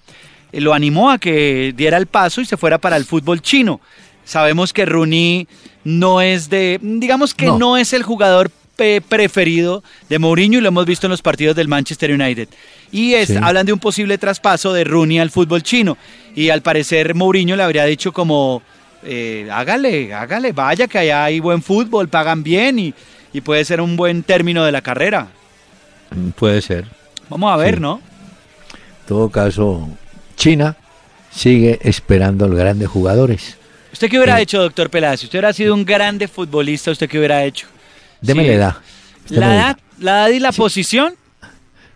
[0.51, 3.81] eh, lo animó a que diera el paso y se fuera para el fútbol chino.
[4.23, 5.47] Sabemos que Rooney
[5.83, 10.85] no es de, digamos que no, es el jugador preferido de Mourinho y lo hemos
[10.85, 12.47] visto en los partidos del Manchester United.
[12.91, 15.97] Y es, hablan de un posible traspaso de Rooney al fútbol chino.
[16.35, 18.61] Y al parecer Mourinho le habría dicho como,
[19.03, 22.93] eh, hágale, hágale, vaya que allá hay buen fútbol, pagan bien y,
[23.43, 25.27] puede ser un buen término de la carrera.
[26.09, 26.85] Mm, puede ser.
[27.29, 28.01] Vamos a ver, ¿no?
[28.71, 29.87] En todo caso,
[30.35, 30.75] China
[31.29, 33.55] sigue esperando los grandes jugadores.
[33.93, 35.19] ¿Usted qué hubiera eh, hecho, doctor Peláez?
[35.19, 37.67] Si usted hubiera sido un grande futbolista, ¿usted qué hubiera hecho?
[38.21, 38.75] Deme la edad.
[39.29, 41.15] La edad, la edad y la posición.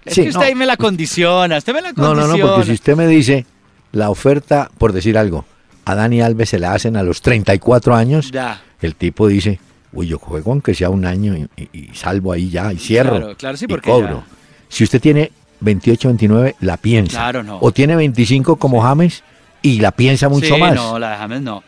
[0.04, 2.22] Es que usted ahí me la condiciona, usted me la condiciona.
[2.22, 3.46] No, no, no, porque si usted me dice
[3.92, 5.46] la oferta, por decir algo,
[5.86, 8.32] a Dani Alves se la hacen a los 34 años,
[8.82, 9.60] el tipo dice,
[9.94, 13.58] uy, yo juego aunque sea un año y, salvo ahí ya, y cierro, claro, claro,
[13.58, 14.24] sí, porque cobro.
[14.70, 17.18] Si usted tiene 28, 29, la piensa.
[17.18, 17.60] Claro, no.
[17.62, 19.24] O tiene 25 como James
[19.62, 20.74] y la piensa mucho más.
[20.74, 21.64] no, la de James no.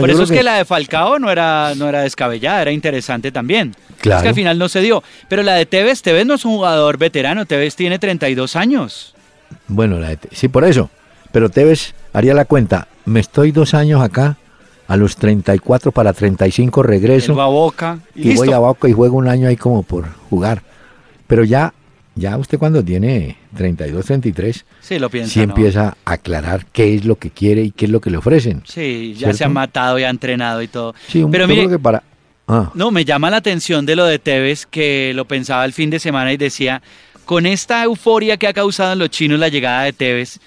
[0.00, 0.42] Por eso es que...
[0.42, 3.74] la de Falcao no era, no era descabellada, era interesante también.
[4.00, 4.18] Claro.
[4.18, 5.02] Es que al final no se dio.
[5.28, 9.14] Pero la de Tevez, Tevez no es un jugador veterano, Tevez tiene 32 años.
[9.68, 10.90] Bueno, la de, sí, por eso.
[11.32, 14.36] Pero Tevez haría la cuenta, me estoy dos años acá,
[14.86, 17.40] a los 34 para 35 regreso.
[17.40, 17.98] a Boca.
[18.14, 20.62] Y, voy a Boca y juego un año ahí como por jugar.
[21.26, 21.72] Pero ya,
[22.16, 27.04] ya usted cuando tiene 32, 33, sí, lo piensa, sí empieza a aclarar qué es
[27.04, 28.62] lo que quiere y qué es lo que le ofrecen.
[28.64, 30.94] Sí, ya se ha matado y ha entrenado y todo.
[31.08, 32.02] Sí, Pero mire, que para...
[32.46, 32.70] Ah.
[32.74, 35.98] No, me llama la atención de lo de Tevez, que lo pensaba el fin de
[35.98, 36.82] semana y decía,
[37.24, 40.40] con esta euforia que ha causado en los chinos la llegada de Tevez,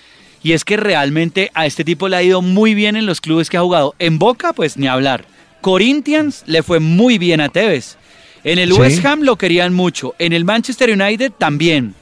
[0.43, 3.49] y es que realmente a este tipo le ha ido muy bien en los clubes
[3.49, 3.95] que ha jugado.
[3.99, 5.25] En Boca, pues ni hablar.
[5.61, 7.97] Corinthians le fue muy bien a Tevez.
[8.43, 10.15] En el West Ham lo querían mucho.
[10.19, 11.95] En el Manchester United también.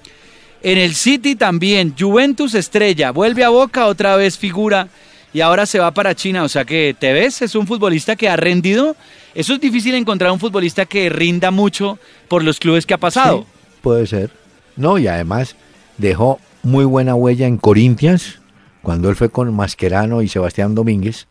[0.61, 1.95] En el City también.
[1.97, 3.11] Juventus estrella.
[3.11, 4.87] Vuelve a Boca, otra vez figura.
[5.33, 6.43] Y ahora se va para China.
[6.43, 8.95] O sea que Tevez es un futbolista que ha rendido.
[9.33, 13.45] Eso es difícil encontrar un futbolista que rinda mucho por los clubes que ha pasado.
[13.81, 14.31] puede ser.
[14.77, 15.55] No, y además
[15.97, 18.39] dejó muy buena huella en Corinthians,
[18.81, 21.27] cuando él fue con Mascherano y Sebastián Domínguez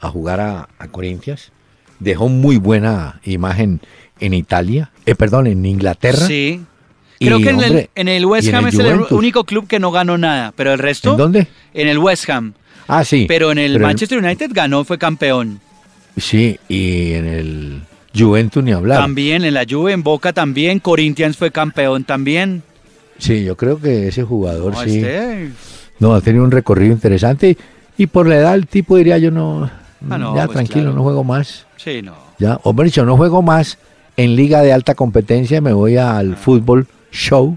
[0.00, 1.52] a jugar a, a Corinthians.
[1.98, 3.80] Dejó muy buena imagen
[4.20, 6.26] en Italia, eh, perdón, en Inglaterra.
[6.26, 6.60] Sí.
[7.18, 10.16] Creo que en, el, en, el, West Ham es el único club que no ganó
[10.16, 11.12] nada, pero el resto...
[11.12, 11.46] ¿En dónde?
[11.74, 12.54] En el West Ham.
[12.88, 13.26] Ah, sí.
[13.28, 15.60] Pero en el Manchester United ganó, fue campeón.
[16.16, 17.82] Sí, y en el
[18.16, 18.98] Juventus ni hablar.
[18.98, 22.62] También, en la Juve, en Boca también, Corinthians fue campeón también.
[23.18, 25.04] Sí, yo creo que ese jugador sí.
[25.98, 27.56] No, ha tenido un recorrido interesante
[27.98, 29.70] y, por la edad el tipo diría yo no,
[30.08, 31.66] ah, ya pues tranquilo, no juego más.
[31.76, 32.14] Sí, no.
[32.38, 33.76] Ya, hombre, dicho, no juego más
[34.22, 37.56] en liga de alta competencia, me voy al fútbol show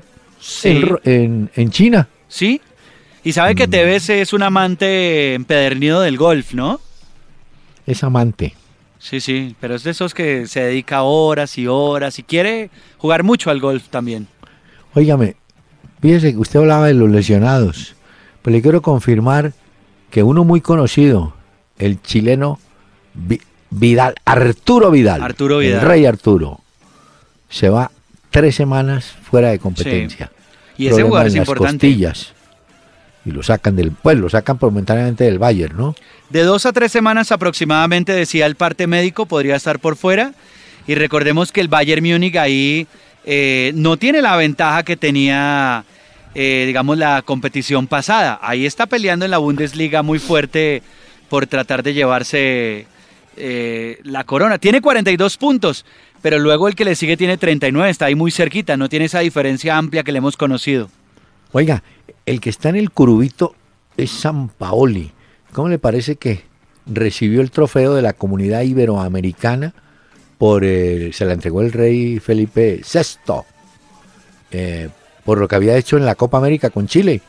[0.63, 2.08] en, en, China.
[2.28, 2.62] Sí.
[3.23, 3.71] Y sabe que mm.
[3.71, 6.80] Tevez es un amante empedernido del golf, ¿no?
[7.86, 8.54] Es amante.
[8.99, 13.23] Sí, sí, pero es de esos que se dedica horas y horas y quiere jugar
[13.23, 14.28] mucho al golf también.
[14.93, 15.36] Óigame,
[16.04, 17.95] Fíjese que usted hablaba de los lesionados,
[18.41, 19.54] pero le quiero confirmar
[20.12, 21.34] que uno muy conocido,
[21.78, 22.60] el chileno
[23.73, 26.62] Vidal, Arturo Vidal, Arturo Vidal, el rey Arturo,
[27.49, 27.91] se va
[28.31, 30.31] tres semanas fuera de competencia.
[30.77, 31.88] Y ese jugador es importante.
[31.88, 32.33] Costillas.
[33.25, 35.95] Y lo sacan del, pues lo sacan momentáneamente del Bayern, ¿no?
[36.29, 40.33] De dos a tres semanas aproximadamente, decía el parte médico, podría estar por fuera.
[40.88, 42.88] Y recordemos que el Bayern Múnich ahí
[43.23, 45.86] eh, no tiene la ventaja que tenía
[46.36, 48.39] eh, digamos, la competición pasada.
[48.41, 50.81] Ahí está peleando en la Bundesliga muy fuerte
[51.29, 52.88] por tratar de llevarse
[53.38, 54.58] eh, la corona.
[54.58, 55.86] Tiene 42 puntos,
[56.22, 59.19] pero luego el que le sigue tiene 39, está ahí muy cerquita, no tiene esa
[59.19, 60.89] diferencia amplia que le hemos conocido.
[61.52, 61.84] Oiga,
[62.26, 63.56] el que está en el curubito
[63.98, 65.12] es San Paoli.
[65.52, 66.43] ¿Cómo le parece que
[66.86, 69.74] recibió el trofeo de la comunidad iberoamericana
[70.38, 73.43] por se la entregó el rey Felipe VI
[75.24, 77.22] por lo que había hecho en la Copa América con Chile.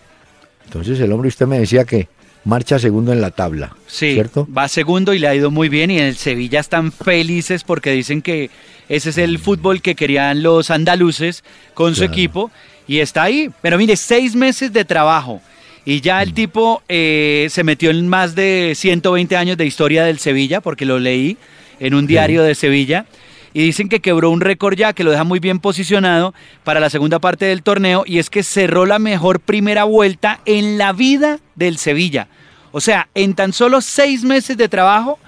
[0.65, 2.09] Entonces el hombre, usted me decía que
[2.45, 3.75] marcha segundo en la tabla.
[3.87, 4.47] Sí, ¿cierto?
[4.57, 7.91] va segundo y le ha ido muy bien y en el Sevilla están felices porque
[7.93, 8.51] dicen que
[8.89, 11.43] ese es el fútbol que querían los andaluces
[11.75, 12.13] con su Claro.
[12.13, 12.51] equipo
[12.87, 13.51] y está ahí.
[13.63, 15.41] Pero mire, seis meses de trabajo
[15.87, 16.23] y ya Mm.
[16.23, 20.85] el tipo eh, se metió en más de 120 años de historia del Sevilla porque
[20.85, 21.37] lo leí
[21.81, 23.07] en un diario de Sevilla.
[23.55, 26.91] Y dicen que quebró un récord ya, que lo deja muy bien posicionado para la
[26.91, 31.39] segunda parte del torneo, y es que cerró la mejor primera vuelta en la vida
[31.55, 32.29] del Sevilla.
[32.73, 35.19] O sea, en tan solo seis meses de trabajo,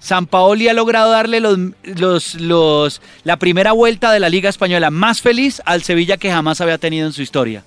[0.00, 4.90] San Paoli ha logrado darle los, los, los, la primera vuelta de la Liga Española
[4.90, 7.62] más feliz al Sevilla que jamás había tenido en su historia.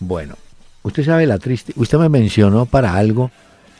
[0.00, 0.36] Bueno,
[0.82, 1.72] usted sabe la triste.
[1.76, 3.30] Usted me mencionó para algo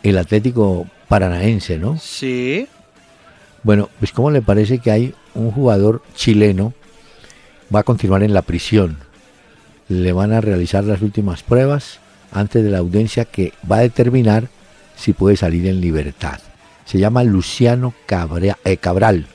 [0.04, 1.98] el Atlético Paranaense, ¿no?
[1.98, 2.66] Sí.
[3.64, 6.72] Bueno, pues ¿cómo le parece que hay un jugador chileno
[7.74, 8.98] va a continuar en la prisión?
[9.88, 11.98] Le van a realizar las últimas pruebas
[12.32, 14.48] antes de la audiencia que va a determinar
[14.96, 16.38] si puede salir en libertad.
[16.84, 19.26] Se llama Luciano Cabrea- eh, Cabral.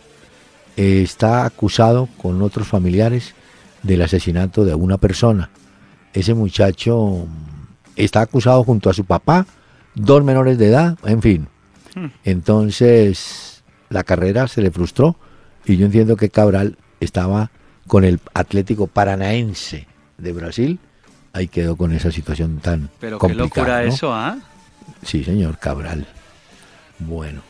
[0.77, 3.33] Eh, está acusado con otros familiares
[3.83, 5.49] del asesinato de una persona.
[6.13, 7.63] Ese muchacho mm,
[7.95, 9.45] está acusado junto a su papá,
[9.95, 11.47] dos menores de edad, en fin.
[12.23, 13.48] Entonces,
[13.89, 15.15] la carrera se le frustró
[15.65, 17.51] y yo entiendo que Cabral estaba
[17.87, 20.79] con el Atlético Paranaense de Brasil.
[21.33, 23.45] Ahí quedó con esa situación tan Pero qué complicada.
[23.45, 23.87] locura ¿no?
[23.93, 24.37] eso, ¿ah?
[25.03, 26.07] Sí, señor Cabral.
[26.99, 27.41] Bueno.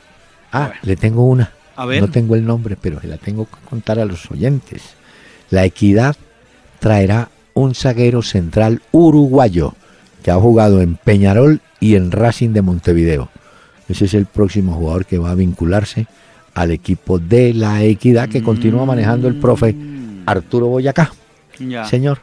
[0.51, 1.51] Ah, le tengo una.
[1.75, 2.01] A ver.
[2.01, 4.81] No tengo el nombre, pero se la tengo que contar a los oyentes.
[5.49, 6.15] La Equidad
[6.79, 9.75] traerá un zaguero central uruguayo
[10.23, 13.29] que ha jugado en Peñarol y en Racing de Montevideo.
[13.87, 16.07] Ese es el próximo jugador que va a vincularse
[16.53, 19.75] al equipo de la Equidad que continúa manejando el profe
[20.25, 21.11] Arturo Boyacá.
[21.59, 21.85] Ya.
[21.85, 22.19] Señor,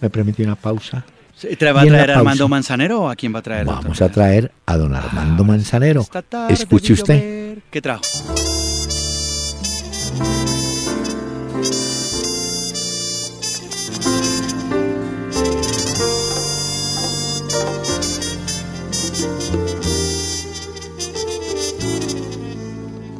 [0.00, 1.04] ¿me permite una pausa?
[1.40, 2.48] ¿tra- ¿Va a traer a Armando.
[2.48, 3.66] Manzanero o a quién va a traer?
[3.66, 6.00] Vamos a traer a don Armando Manzanero.
[6.00, 7.58] Esta tarde Escuche usted.
[7.70, 8.02] ¿Qué trajo?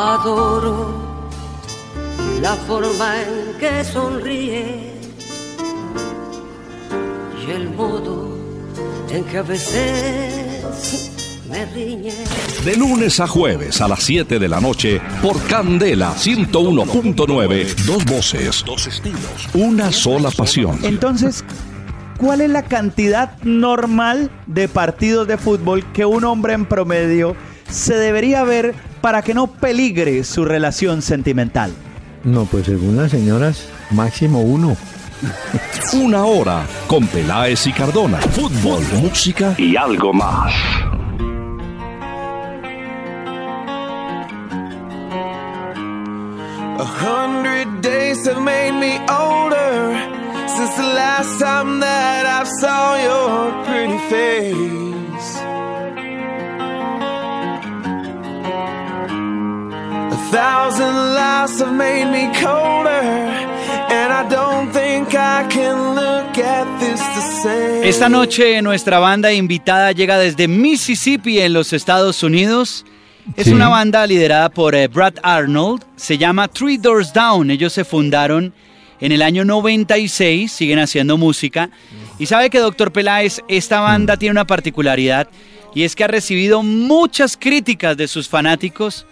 [0.00, 0.94] adoro
[2.40, 4.94] la forma en que sonríe
[7.46, 8.34] y el modo
[9.10, 11.10] en que a veces
[11.50, 12.14] me riñe.
[12.64, 17.74] De lunes a jueves a las 7 de la noche por Candela 101.9.
[17.84, 20.78] Dos voces, dos estilos, una sola pasión.
[20.82, 21.44] Entonces,
[22.18, 27.36] ¿cuál es la cantidad normal de partidos de fútbol que un hombre en promedio
[27.70, 31.72] se debería ver para que no peligre su relación sentimental?
[32.24, 34.76] No, pues según las señoras, máximo uno.
[35.92, 38.18] Una hora con Peláez y Cardona.
[38.18, 40.52] Fútbol, música y algo más.
[46.78, 49.94] A hundred days have made me older
[50.48, 55.09] since the last time that I saw your pretty face.
[60.30, 63.02] Thousand lives have made me colder,
[63.90, 67.88] and I don't think I can look at this the same.
[67.88, 72.84] Esta noche nuestra banda invitada llega desde Mississippi en los Estados Unidos.
[73.36, 73.52] Es Sí.
[73.52, 75.84] una banda liderada por eh, Brad Arnold.
[75.96, 77.50] Se llama Three Doors Down.
[77.50, 78.52] Ellos se fundaron
[79.00, 81.70] en el año 96, siguen haciendo música.
[82.18, 85.28] Y sabe que, doctor Peláez, esta banda tiene una particularidad
[85.74, 89.06] y es que ha recibido muchas críticas de sus fanáticos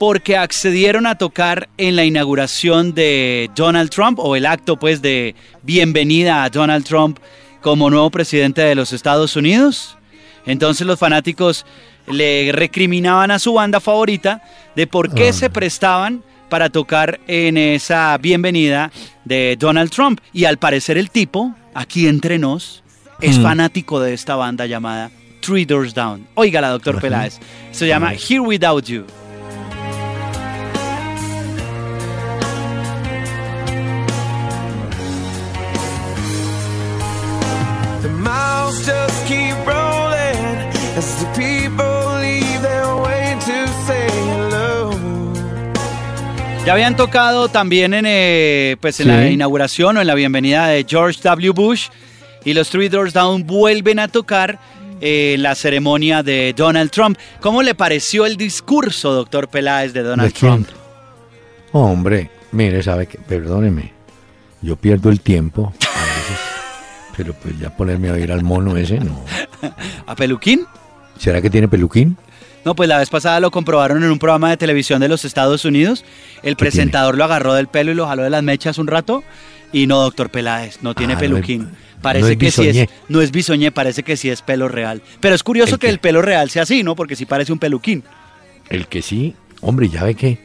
[0.00, 5.34] porque accedieron a tocar en la inauguración de Donald Trump o el acto pues de
[5.62, 7.18] bienvenida a Donald Trump
[7.60, 9.98] como nuevo presidente de los Estados Unidos.
[10.46, 11.66] Entonces los fanáticos
[12.06, 14.42] le recriminaban a su banda favorita
[14.74, 15.32] de por qué Ah.
[15.34, 18.90] se prestaban para tocar en esa bienvenida
[19.26, 20.18] de Donald Trump.
[20.32, 22.82] Y al parecer el tipo, aquí entre nos,
[23.20, 23.42] es Mm.
[23.42, 25.10] fanático de esta banda llamada
[25.42, 26.26] Three Doors Down.
[26.36, 27.02] Oígala, doctor Ajá.
[27.02, 27.38] Peláez.
[27.70, 29.04] Se llama Here Without You.
[38.78, 40.38] Just keep rolling
[40.96, 44.92] as the people leave their way to say hello.
[46.64, 50.84] Ya habían tocado también en, eh, pues en la inauguración o en la bienvenida de
[50.88, 51.50] George W.
[51.50, 51.88] Bush
[52.44, 54.58] y los Three Doors Down vuelven a tocar
[55.00, 57.18] eh, la ceremonia de Donald Trump.
[57.40, 60.38] ¿Cómo le pareció el discurso, doctor Peláez, de Donald ¿De?
[60.38, 60.68] Trump?
[61.72, 63.92] Hombre, mire, sabe que, perdóneme,
[64.62, 65.72] yo pierdo el tiempo
[67.20, 69.22] pero pues ya ponerme a oír al mono ese, no.
[70.06, 70.62] ¿A Peluquín?
[71.18, 72.16] ¿Será que tiene peluquín?
[72.64, 75.66] No, pues la vez pasada lo comprobaron en un programa de televisión de los Estados
[75.66, 76.02] Unidos.
[76.42, 79.22] El ¿Qué presentador lo agarró del pelo y lo jaló de las mechas un rato.
[79.70, 81.62] Y no, doctor Peláez, no tiene Ah, no peluquín.
[81.70, 82.88] es- parece no es que sí es.
[83.10, 85.02] No es bisoñé, parece que sí es pelo real.
[85.20, 86.96] Pero es curioso ¿El que el pelo real sea así, ¿no?
[86.96, 88.02] Porque sí parece un peluquín.
[88.70, 90.38] El que sí, hombre, ya ve que,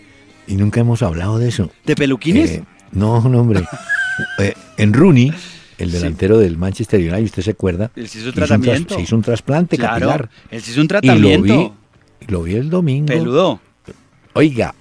[0.45, 1.71] y nunca hemos hablado de eso.
[1.85, 2.51] ¿De peluquines?
[2.51, 3.63] Eh, no, no, hombre.
[4.39, 5.33] Eh, en Rooney,
[5.77, 7.91] el delantero del Manchester United, usted se acuerda.
[7.95, 8.95] Él se hizo un tras- tratamiento.
[8.95, 10.29] se hizo un trasplante claro, capilar.
[10.51, 11.75] él se hizo un Y lo tratamiento.
[12.21, 13.07] vi, lo vi el domingo.
[13.07, 13.59] Peludo.
[14.33, 14.73] Oiga,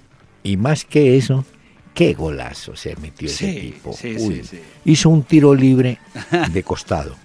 [0.43, 1.45] y más que eso,
[1.93, 3.93] qué golazo se metió ese tipo.
[3.93, 4.41] sí, Uy.
[4.85, 5.97] Hizo un tiro libre
[6.51, 7.15] de costado,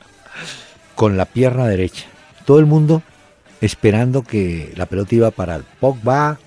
[0.95, 2.07] con la pierna derecha.
[2.45, 3.03] Todo el mundo
[3.61, 6.39] esperando que la pelota iba para el Pogba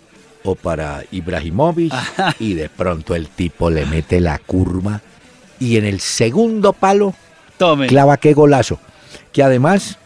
[0.44, 1.94] o para Ibrahimovic
[2.40, 5.02] y de pronto el tipo le mete la curva
[5.64, 7.14] y en el segundo palo
[7.58, 7.88] Tome.
[7.88, 8.80] clava qué golazo.
[9.32, 9.98] Que además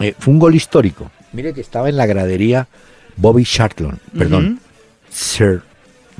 [0.00, 1.10] eh, fue un gol histórico.
[1.32, 2.66] Mire que estaba en la gradería
[3.16, 4.60] Bobby Charlton, perdón.
[5.08, 5.62] Sir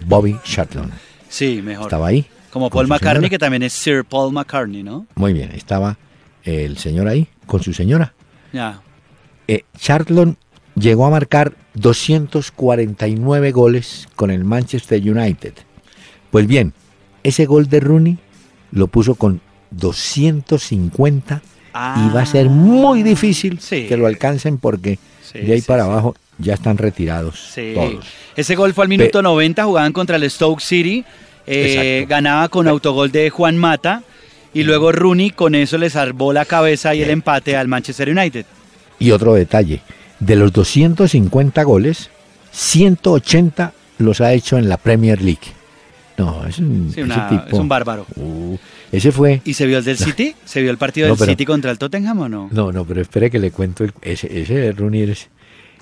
[0.06, 0.92] Bobby Charlton.
[1.28, 1.86] Sí, mejor.
[1.86, 2.26] Estaba ahí.
[2.50, 3.30] Como Paul McCartney, señora.
[3.30, 5.06] que también es Sir Paul McCartney, ¿no?
[5.16, 5.98] Muy bien, estaba
[6.44, 8.14] el señor ahí con su señora.
[8.52, 8.80] Ya.
[9.48, 10.38] Eh, Charlton
[10.76, 15.54] llegó a marcar 249 goles con el Manchester United.
[16.30, 16.72] Pues bien,
[17.24, 18.18] ese gol de Rooney
[18.76, 19.40] lo puso con
[19.72, 21.42] 250
[21.74, 23.62] y va a ser muy difícil Ah.
[23.62, 23.86] Sí.
[23.86, 28.04] que lo alcancen porque Sí, de ahí sí, para abajo ya están retirados todos.
[28.36, 31.04] Ese gol fue al minuto 90, jugaban contra el Stoke City.
[31.48, 34.02] eh, ganaba con autogol de Juan Mata.
[34.52, 37.18] Y luego Rooney con eso le salvó la cabeza y el Bien.
[37.18, 38.44] empate al Manchester United.
[38.98, 39.80] Y otro detalle,
[40.18, 42.10] de los 250 goles,
[42.52, 45.52] 180 los ha hecho en la Premier League.
[46.18, 48.06] No, es un, Sí, ese una- tipo- es un bárbaro.
[48.16, 48.56] Uh,
[48.90, 49.42] ese fue...
[49.44, 50.34] ¿Y se vio el del City?
[50.44, 52.48] ¿Se vio el partido No, del pero- City contra el Tottenham o no?
[52.52, 54.74] No, no, pero espere que le cuento ese, ese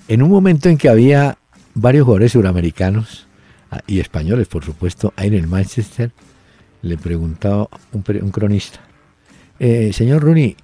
[0.08, 1.38] En un momento en que había
[1.74, 3.26] varios jugadores suramericanos
[3.70, 6.10] ah, y españoles, por supuesto, ahí en el Manchester,
[6.82, 8.80] le preguntaba un cronista,
[9.58, 10.56] eh, señor Rooney,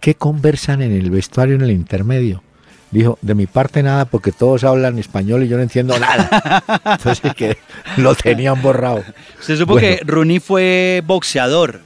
[0.00, 2.42] ¿qué conversan en el vestuario en el intermedio?
[2.90, 6.62] Dijo, de mi parte nada, porque todos hablan español y yo no entiendo nada.
[6.86, 7.58] Entonces que
[7.98, 9.04] lo tenían borrado.
[9.40, 9.86] Se supo Bueno.
[9.88, 11.80] que Rooney fue boxeador.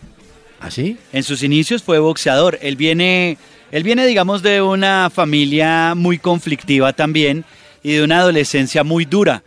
[0.60, 0.96] ¿Así?
[1.12, 2.56] En sus inicios fue boxeador.
[2.62, 3.36] Él viene,
[3.72, 7.44] él viene, digamos, de una familia muy conflictiva también
[7.82, 9.42] y de una adolescencia muy dura.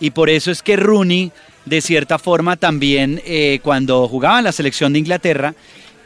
[0.00, 1.32] Y por eso es que Rooney,
[1.64, 5.54] de cierta forma, también eh, cuando jugaba en la selección de Inglaterra,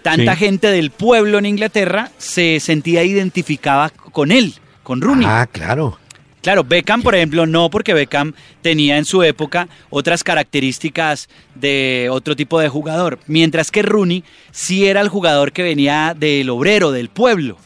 [0.03, 0.39] tanta Sí.
[0.45, 5.27] gente del pueblo en Inglaterra se sentía identificada con él, con Rooney.
[5.29, 5.99] Ah, claro.
[6.43, 12.35] Claro, Beckham, por ejemplo, no, porque Beckham tenía en su época otras características de otro
[12.35, 17.11] tipo de jugador, mientras que Rooney sí era el jugador que venía del obrero, del
[17.11, 17.59] pueblo.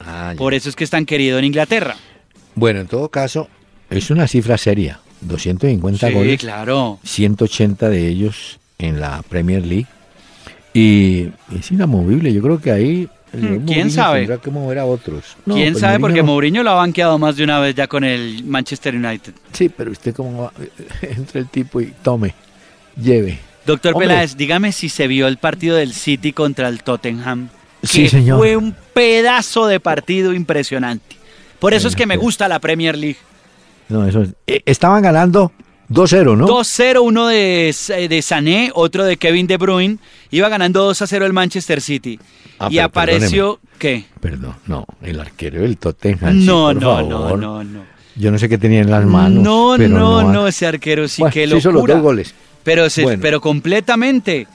[0.00, 0.34] Ah.
[0.36, 1.94] Por eso es que es tan querido en Inglaterra.
[2.56, 3.48] Bueno, en todo caso,
[3.90, 4.98] es una cifra seria.
[5.20, 6.40] 250 Sí, goles.
[6.40, 6.98] claro.
[7.04, 9.86] 180 de ellos en la Premier League.
[10.72, 12.32] Y es inamovible.
[12.32, 14.18] Yo creo que ahí el Hmm, ¿quién Mourinho sabe?
[14.20, 15.36] tendrá que mover a otros.
[15.46, 15.98] No, ¿Quién pues sabe?
[16.00, 19.32] Porque Mourinho- lo ha banqueado más de una vez ya con el Manchester United.
[19.52, 20.52] Sí, pero usted cómo va,
[21.02, 22.34] entre el tipo y tome,
[23.00, 23.38] lleve.
[23.66, 24.08] Doctor Hombre.
[24.08, 27.48] Peláez, dígame si se vio el partido del City contra el Tottenham.
[27.82, 28.38] Sí, que señor.
[28.38, 31.16] Fue un pedazo de partido impresionante.
[31.58, 33.18] Por eso es que me gusta la Premier League.
[33.88, 35.52] No, eso es- eh, estaban ganando
[35.90, 36.46] 2-0, ¿no?
[36.46, 37.74] 2-0, uno de,
[38.08, 39.98] de Sané, otro de Kevin De Bruyne.
[40.30, 42.18] Iba ganando 2-0 el Manchester City.
[42.58, 44.04] Ah, y apareció, ¿qué?
[44.20, 46.40] Perdón, no, el arquero del Tottenham.
[46.40, 47.38] sí, No, por no, no, favor.
[47.38, 47.82] no, no.
[48.16, 49.42] Yo no sé qué tenía en las manos.
[49.42, 52.34] no, pero no, ha- no, ese arquero sí Bueno, que sí hizo los dos goles.
[52.62, 53.22] Pero, se- Bueno.
[53.22, 54.46] pero completamente.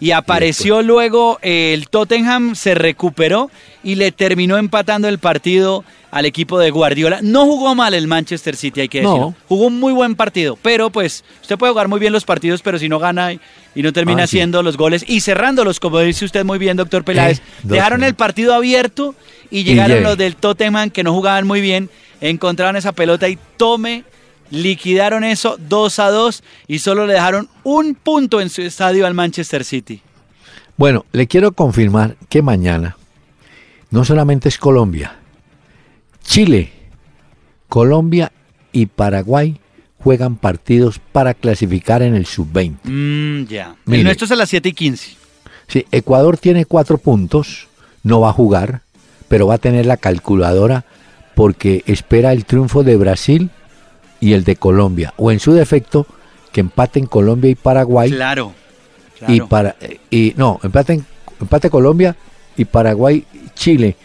[0.00, 3.50] Y apareció luego el Tottenham, se recuperó
[3.82, 7.18] y le terminó empatando el partido al equipo de Guardiola.
[7.22, 9.08] No jugó mal el Manchester City, hay que No.
[9.10, 9.34] decirlo.
[9.46, 12.78] Jugó un muy buen partido, pero pues usted puede jugar muy bien los partidos, pero
[12.78, 13.40] si no gana y,
[13.74, 14.36] y no termina Ah, sí.
[14.38, 18.14] haciendo los goles y cerrándolos, como dice usted muy bien, doctor Peláez, Eh, dejaron el
[18.14, 19.14] partido abierto
[19.50, 21.90] y llegaron los del Tottenham que no jugaban muy bien,
[22.22, 24.04] encontraron esa pelota y tome
[24.50, 29.14] liquidaron eso 2 a 2 y solo le dejaron un punto en su estadio al
[29.14, 30.02] Manchester City.
[30.76, 32.96] Bueno, le quiero confirmar que mañana
[33.90, 35.16] no solamente es Colombia,
[36.22, 36.72] Chile,
[37.68, 38.32] Colombia
[38.72, 39.60] y Paraguay
[40.02, 42.78] juegan partidos para clasificar en el sub-20.
[42.84, 43.76] Mm, ya.
[43.86, 45.16] El nuestro es a las 7 y 15.
[45.68, 47.68] Sí, Ecuador tiene cuatro puntos,
[48.02, 48.82] no va a jugar,
[49.28, 50.84] pero va a tener la calculadora
[51.34, 53.50] porque espera el triunfo de Brasil
[54.20, 56.06] y el de Colombia, o en su defecto,
[56.52, 58.52] que empaten Colombia y Paraguay Claro.
[59.22, 59.48] y claro.
[59.48, 59.76] para
[60.10, 61.04] y no, empaten
[61.40, 62.16] empate Colombia
[62.56, 63.96] y Paraguay Chile.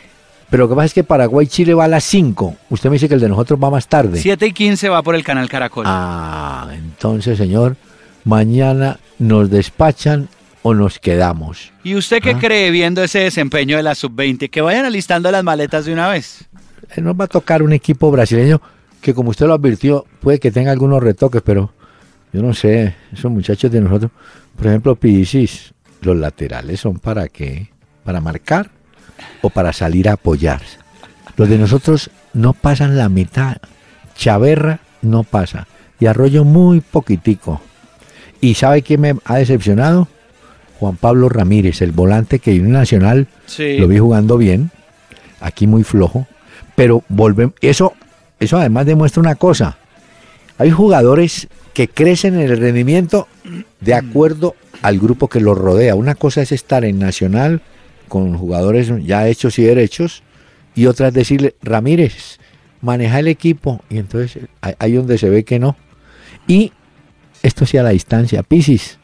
[0.50, 2.56] Pero lo que pasa es que Paraguay Chile va a las 5.
[2.70, 4.20] Usted me dice que el de nosotros va más tarde.
[4.20, 5.84] 7 y 15 va por el canal Caracol.
[5.88, 7.76] Ah, entonces, señor,
[8.24, 10.30] mañana nos despachan
[10.62, 11.72] o nos quedamos.
[11.84, 12.38] ¿Y usted qué Ah.
[12.40, 14.50] cree viendo ese desempeño de la sub-20?
[14.50, 16.46] Que vayan alistando las maletas de una vez.
[16.96, 18.62] Eh, Nos va a tocar un equipo brasileño
[19.06, 21.72] que, como usted lo advirtió, puede que tenga algunos retoques, pero
[22.34, 24.10] yo no sé, esos muchachos de nosotros,
[24.58, 27.70] por ejemplo, Pisis, los laterales son para qué?
[28.04, 28.72] ¿Para marcar
[29.44, 30.60] o para salir a apoyar?
[31.38, 33.58] Los de nosotros no pasan la mitad.
[34.16, 35.68] Chaverra no pasa.
[36.00, 37.62] Y Arroyo muy poquitico.
[38.42, 40.08] ¿Y sabe quién me ha decepcionado?
[40.80, 43.78] Juan Pablo Ramírez, el volante que en Nacional Sí.
[43.78, 44.72] lo vi jugando bien,
[45.42, 46.26] aquí muy flojo,
[46.76, 47.94] pero volvemos, eso,
[48.40, 49.78] eso además demuestra una cosa,
[50.58, 53.28] hay jugadores que crecen en el rendimiento
[53.82, 55.96] de acuerdo al grupo que los rodea.
[55.96, 57.62] Una cosa es estar en Nacional
[58.08, 60.24] con jugadores ya hechos y derechos,
[60.74, 62.40] y otra es decirle, Ramírez,
[62.82, 65.76] maneja el equipo, y entonces ahí donde se ve que no.
[66.48, 66.72] Y
[67.44, 68.98] esto sí a la distancia, Pisis,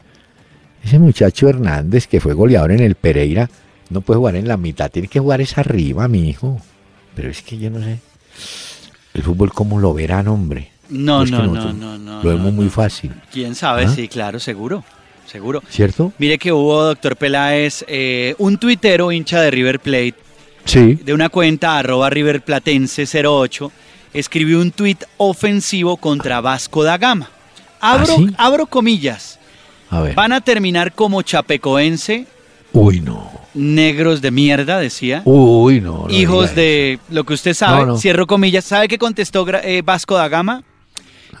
[0.82, 3.50] ese muchacho Hernández que fue goleador en el Pereira,
[3.90, 6.60] no puede jugar en la mitad, tiene que jugar es arriba, mi hijo.
[7.14, 7.98] Pero es que yo no sé.
[9.14, 10.70] El fútbol, ¿cómo lo verán, hombre?
[10.88, 12.22] No, no, no, no, no.
[12.22, 13.84] Lo vemos muy fácil, ¿Quién sabe?
[13.84, 13.88] ¿Ah?
[13.94, 14.84] Sí, claro, seguro.
[15.26, 15.62] Seguro.
[15.70, 16.12] ¿cierto?
[16.18, 20.14] Mire que hubo, doctor Peláez, eh, un tuitero hincha de River Plate,
[20.64, 20.94] Sí.
[21.02, 23.70] de una cuenta arroba riverplatense08,
[24.12, 27.30] escribió un tuit ofensivo contra Vasco da Gama.
[27.80, 29.38] Abro, ¿Ah, abro comillas.
[29.90, 30.14] A ver.
[30.14, 32.26] Van a terminar como chapecoense,
[32.74, 33.30] Uy, no.
[33.54, 35.22] Negros de mierda, decía.
[35.24, 36.06] Uy, no.
[36.08, 37.96] no hijos de lo que usted sabe, No, no.
[37.98, 40.62] cierro comillas, ¿sabe qué contestó eh, Vasco da Gama?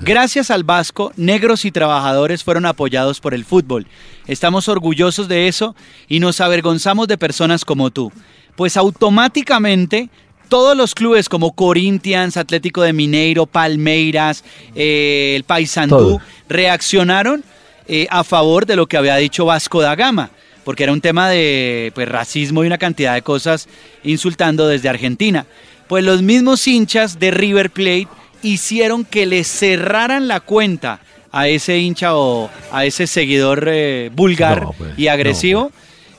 [0.00, 3.86] Gracias al Vasco, negros y trabajadores fueron apoyados por el fútbol.
[4.26, 5.76] Estamos orgullosos de eso
[6.08, 8.10] y nos avergonzamos de personas como tú.
[8.56, 10.10] Pues automáticamente
[10.48, 14.44] todos los clubes como Corinthians, Atlético de Mineiro, Palmeiras,
[14.74, 17.44] eh, el Paysandú, reaccionaron
[17.86, 20.30] eh, a favor de lo que había dicho Vasco da Gama,
[20.64, 23.68] porque era un tema de pues, racismo y una cantidad de cosas
[24.04, 25.46] insultando desde Argentina.
[25.88, 28.08] Pues los mismos hinchas de River Plate
[28.42, 31.00] hicieron que le cerraran la cuenta
[31.30, 35.72] a ese hincha o a ese seguidor eh, vulgar No, pues, y agresivo.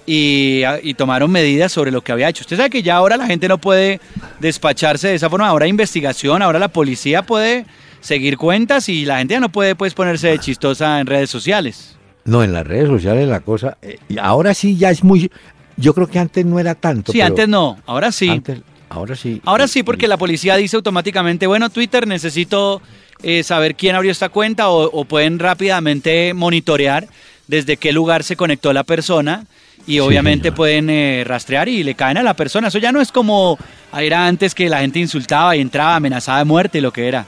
[0.06, 2.41] Y, y tomaron medidas sobre lo que había hecho.
[2.41, 4.02] Usted sabe que ya ahora la gente no puede
[4.41, 5.48] despacharse de esa forma.
[5.48, 7.66] Ahora hay investigación, ahora la policía puede
[8.02, 11.96] seguir cuentas y la gente ya no puede pues ponerse de chistosa en redes sociales.
[12.26, 13.78] No, en las redes sociales la cosa.
[13.82, 15.30] eh, y ahora sí ya es muy.
[15.78, 17.11] Yo creo que antes no era tanto.
[17.11, 18.30] Sí, pero antes no, ahora sí.
[18.30, 19.41] antes- ahora sí.
[19.45, 22.82] Ahora sí, porque la policía dice automáticamente, bueno, Twitter, necesito
[23.24, 27.07] eh, saber quién abrió esta cuenta o, o pueden rápidamente monitorear
[27.47, 29.45] desde qué lugar se conectó la persona
[29.86, 32.69] y obviamente pueden eh, rastrear y le caen a la persona.
[32.69, 33.57] Eso ya no es como
[33.97, 37.26] era antes que la gente insultaba y entraba amenazada de muerte y lo que era,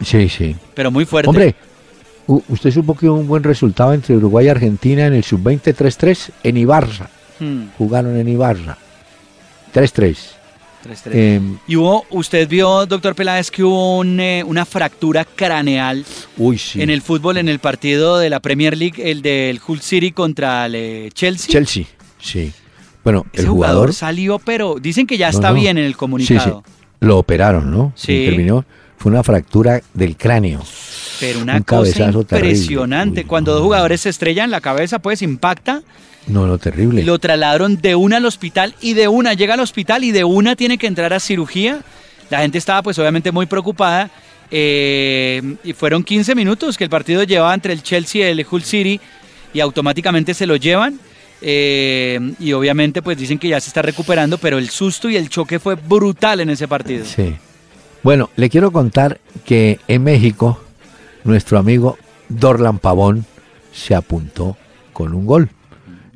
[0.00, 0.56] Sí, sí.
[0.74, 1.28] pero muy fuerte.
[1.28, 1.54] Hombre,
[2.26, 6.30] usted supo que hubo un buen resultado entre Uruguay y Argentina en el sub-20 3-3
[6.42, 7.10] en Ibarra.
[7.40, 8.78] Hmm, Jugaron en Ibarra.
[9.74, 10.16] 3-3.
[10.82, 11.14] tres, tres.
[11.14, 16.04] Em, y hubo, usted vio, doctor Peláez, que hubo un, eh, una fractura craneal
[16.36, 16.82] uy, sí.
[16.82, 20.66] en el fútbol, en el partido de la Premier League, el del Hull City contra
[20.66, 21.50] el eh, Chelsea.
[21.52, 21.84] Chelsea,
[22.18, 22.52] sí.
[23.04, 23.94] Bueno, Ese el jugador, jugador.
[23.94, 25.54] salió, pero dicen que ya No, está no.
[25.54, 26.62] bien en el Sí, comunicado.
[26.66, 26.72] sí.
[27.00, 27.92] Lo operaron, ¿no?
[27.96, 28.12] Sí.
[28.24, 28.64] Intervino.
[28.96, 30.62] Fue una fractura del cráneo.
[31.22, 32.20] Pero una Un cosa terrible.
[32.20, 33.24] impresionante.
[33.24, 35.82] Cuando dos jugadores se estrellan, la cabeza pues impacta.
[36.26, 37.04] No, no, terrible.
[37.04, 40.56] Lo trasladaron de una al hospital y de una llega al hospital y de una
[40.56, 41.80] tiene que entrar a cirugía.
[42.28, 44.10] La gente estaba pues obviamente muy preocupada.
[44.50, 48.62] eh, y fueron 15 minutos que el partido llevaba entre el Chelsea y el Hull
[48.64, 49.00] City
[49.54, 50.98] y automáticamente se lo llevan.
[51.40, 55.28] eh, y obviamente pues dicen que ya se está recuperando, pero el susto y el
[55.28, 57.04] choque fue brutal en ese partido.
[57.04, 57.34] Sí.
[58.02, 60.60] Bueno, le quiero contar que en México
[61.24, 61.98] nuestro amigo
[62.28, 63.24] Dorlan Pavón
[63.72, 64.56] se apuntó
[64.92, 65.50] con un gol.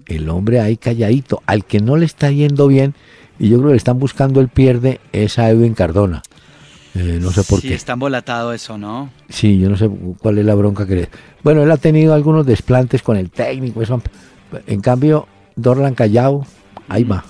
[0.07, 2.95] El hombre ahí calladito, al que no le está yendo bien,
[3.39, 6.23] y yo creo que le están buscando el pierde, es a Edwin Cardona.
[6.95, 7.75] Eh, no sé por sí, qué.
[7.75, 9.11] está embolatado eso, ¿no?
[9.29, 11.09] Sí, yo no sé cuál es la bronca que le...
[11.43, 13.83] Bueno, él ha tenido algunos desplantes con el técnico.
[13.83, 14.01] Eso...
[14.67, 15.27] En cambio,
[15.57, 16.47] Dorlan Callao,
[16.89, 17.25] ahí va.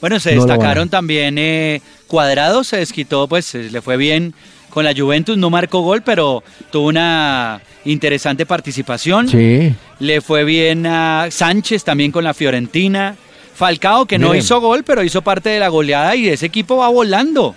[0.00, 4.34] Bueno, se No destacaron también eh, Cuadrado, se desquitó, pues eh, le fue bien
[4.70, 9.28] con la Juventus, no marcó gol, pero tuvo una interesante participación.
[9.28, 13.16] Sí, Le fue bien a Sánchez también con la Fiorentina.
[13.54, 16.88] Falcao, que no hizo gol, pero hizo parte de la goleada y ese equipo va
[16.88, 17.54] volando.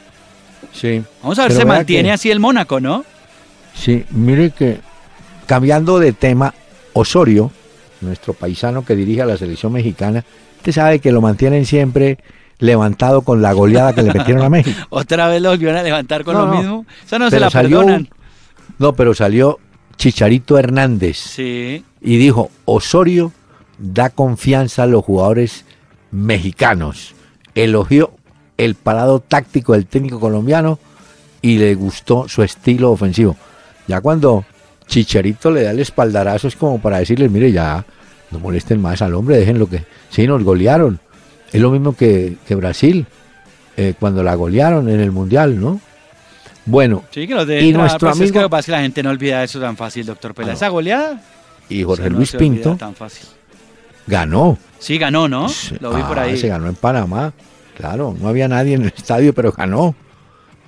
[0.74, 1.02] sí.
[1.22, 3.04] Vamos a ver Pero se mantiene que- así el Mónaco, ¿no?
[3.76, 4.78] Sí, mire que
[5.46, 6.54] cambiando de tema,
[6.94, 7.52] Osorio,
[8.02, 10.24] nuestro paisano que dirige a la selección mexicana,
[10.58, 12.18] usted sabe que lo mantienen siempre
[12.60, 14.78] levantado con la goleada que le metieron a México.
[14.90, 16.58] Otra vez lo volvieron a levantar con No, lo no.
[16.60, 16.86] mismo.
[17.12, 18.10] No se Pero la salió perdonan.
[18.78, 19.60] No, pero salió
[19.98, 21.84] Chicharito Hernández Sí.
[22.02, 23.32] y dijo, Osorio
[23.78, 25.66] da confianza a los jugadores
[26.12, 27.14] mexicanos.
[27.56, 28.12] Elogió
[28.58, 30.80] el parado táctico del técnico colombiano
[31.42, 33.36] y le gustó su estilo ofensivo.
[33.88, 34.46] Ya cuando
[34.88, 37.86] Chicharito le da el espaldarazo es como para decirles, mire, ya
[38.32, 39.84] no molesten más al hombre, dejen lo que...
[40.10, 41.00] Sí, nos golearon.
[41.52, 43.06] Es lo mismo que, que Brasil,
[43.78, 45.80] eh, cuando la golearon en el Mundial, ¿no?
[46.66, 48.72] Bueno, Sí, que de Y nuestro pues es que amigo- lo que pasa es que
[48.74, 50.50] la gente no olvida eso tan fácil, doctor Pela.
[50.50, 50.56] Ah, no.
[50.58, 51.22] Esa goleada.
[51.70, 53.28] y Jorge no Luis Pinto Tan fácil.
[54.08, 54.58] ganó.
[54.80, 55.50] Sí, ganó, ¿no?
[55.50, 56.38] Sí, Lo vi por ah, ahí.
[56.38, 57.34] Se ganó en Panamá.
[57.78, 59.96] Claro, no había nadie en el estadio, pero ganó.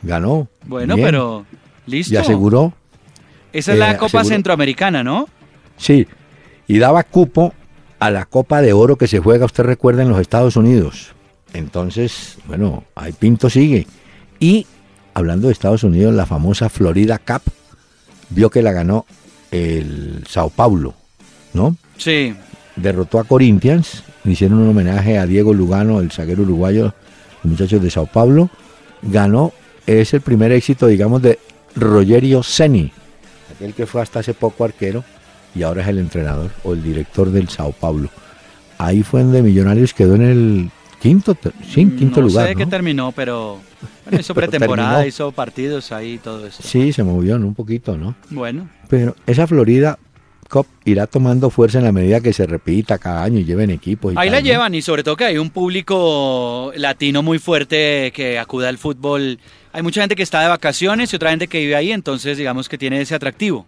[0.01, 0.47] Ganó.
[0.65, 1.05] Bueno, Bien.
[1.07, 1.45] pero
[1.85, 2.13] listo.
[2.13, 2.73] Y aseguró,
[3.53, 5.27] Esa es la eh, Copa aseguró- Centroamericana, ¿no?
[5.77, 6.07] sí,
[6.67, 7.53] y daba cupo
[8.01, 11.13] a la Copa de Oro que se juega, usted recuerda, en los Estados Unidos.
[11.53, 13.85] Entonces, bueno, ahí Pinto sigue.
[14.39, 14.65] Y
[15.13, 17.43] hablando de Estados Unidos, la famosa Florida Cup
[18.31, 19.05] vio que la ganó
[19.51, 20.95] el Sao Paulo,
[21.53, 21.75] ¿no?
[21.95, 22.33] Sí.
[22.75, 26.95] derrotó a Corinthians, hicieron un homenaje a Diego Lugano, el zaguero uruguayo,
[27.43, 28.49] los muchachos de Sao Paulo,
[29.03, 29.53] ganó,
[29.85, 31.37] es el primer éxito, digamos, de
[31.75, 32.91] Rogerio Ceni,
[33.53, 35.03] aquel que fue hasta hace poco arquero
[35.55, 38.09] y ahora es el entrenador o el director del Sao Paulo.
[38.77, 40.71] Ahí fue donde Millonarios quedó en el
[41.01, 41.35] quinto,
[41.67, 42.47] sí, quinto no lugar.
[42.49, 42.67] sé ¿no?
[42.69, 43.59] terminó, pero
[44.05, 45.07] bueno, hizo Pero pretemporada, terminó.
[45.07, 46.61] hizo partidos ahí y todo eso.
[46.63, 47.47] Sí, se movió ¿no?
[47.47, 48.15] un poquito, ¿no?
[48.29, 49.97] Bueno, Pero esa Florida
[50.49, 54.13] Cup irá tomando fuerza en la medida que se repita cada año y lleven equipos.
[54.13, 58.37] y ahí la llevan y sobre todo que hay un público latino muy fuerte que
[58.37, 59.39] acude al fútbol.
[59.73, 62.67] Hay mucha gente que está de vacaciones y otra gente que vive ahí, entonces digamos
[62.67, 63.65] que tiene ese atractivo.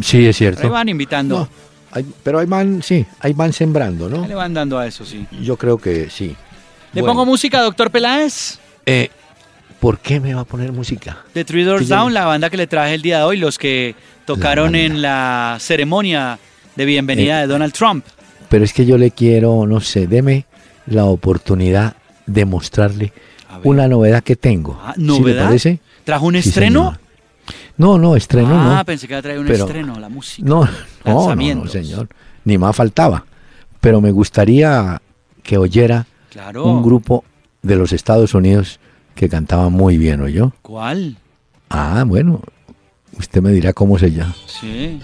[0.00, 0.62] Sí, es cierto.
[0.62, 1.48] Ahí van invitando, No,
[1.92, 4.22] hay- pero ahí van, sí, ahí van sembrando, ¿no?
[4.22, 5.26] ahí le van dando a eso, sí.
[5.40, 6.34] Yo creo que sí.
[6.92, 8.58] ¿Le Bueno, pongo música, doctor Peláez?
[8.86, 9.08] eh,
[9.80, 11.18] ¿Por qué me va a poner música?
[11.34, 13.58] The Three Doors Sí, Down, la banda que le traje el día de hoy, los
[13.58, 16.38] que tocaron en la ceremonia
[16.74, 18.04] de bienvenida Eh, de Donald Trump.
[18.48, 20.46] Pero es que yo le quiero, no sé, deme
[20.86, 23.12] la oportunidad de mostrarle
[23.62, 24.80] una novedad que tengo.
[24.82, 25.44] Ah, ¿Sí le ¿novedad?
[25.46, 25.80] parece?
[26.04, 26.80] ¿Trajo un Sí, estreno?
[26.92, 27.00] señor.
[27.76, 28.84] No, no, estreno ah, no.
[28.84, 30.48] pensé que iba a traer un Pero- estreno, la música.
[30.48, 30.68] No,
[31.04, 32.08] no, no, señor.
[32.44, 33.24] Ni más faltaba.
[33.80, 35.00] Pero me gustaría
[35.42, 36.64] que oyera Claro.
[36.66, 37.24] un grupo
[37.62, 38.78] de los Estados Unidos
[39.14, 40.52] que cantaba muy bien, ¿oyó?
[40.62, 41.16] ¿Cuál?
[41.70, 42.40] Ah, bueno,
[43.18, 44.34] usted me dirá cómo se llama.
[44.46, 45.00] Sí.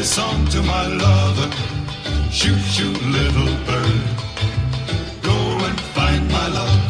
[0.00, 1.48] This song to my lover.
[2.30, 4.00] Shoot, shoot, little bird.
[5.22, 6.80] Go and find my love.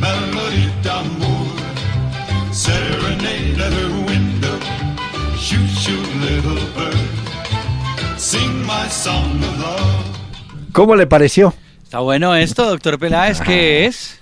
[0.00, 1.46] Melody d'amour.
[2.52, 4.56] Serenade at her window.
[5.38, 7.08] Shoot, shoot, little bird.
[8.18, 10.72] Sing my song of love.
[10.72, 11.54] ¿Cómo le pareció?
[11.84, 14.20] Está bueno esto, doctor Peláez, ¿qué es?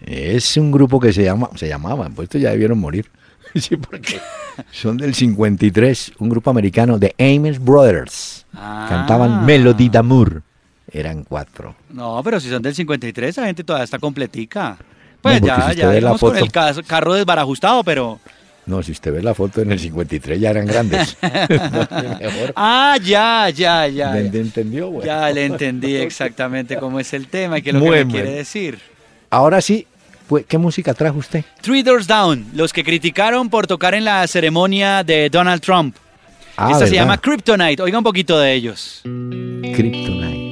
[0.00, 3.10] Es un grupo que se llama, se llamaba, pues estos ya debieron morir.
[3.60, 4.20] Sí, porque
[4.70, 8.46] son del 53, un grupo americano de Amos Brothers.
[8.54, 8.86] Ah.
[8.88, 10.42] Cantaban Melody d'amour.
[10.92, 11.74] Eran cuatro.
[11.90, 14.76] No, pero si son del 53, esa gente todavía está completica.
[15.20, 18.20] Pues No, ya, si ya la con el carro desbarajustado, pero...
[18.66, 21.16] No, si usted ve la foto en el 53 ya eran grandes.
[21.22, 22.52] Mejor.
[22.56, 24.10] Ah, ya, ya, ya.
[24.10, 24.90] ¿Me Ya, entendió?
[24.90, 25.06] Bueno.
[25.06, 28.12] Ya le entendí exactamente cómo es el tema y qué es lo Muy que me
[28.12, 28.80] quiere decir.
[29.30, 29.86] Ahora sí,
[30.48, 31.44] ¿qué música trajo usted?
[31.60, 35.96] Three Doors Down, los que criticaron por tocar en la ceremonia de Donald Trump.
[36.56, 37.82] Ah, Esta se llama Kryptonite.
[37.82, 39.02] Oiga un poquito de ellos.
[39.04, 40.46] Kryptonite.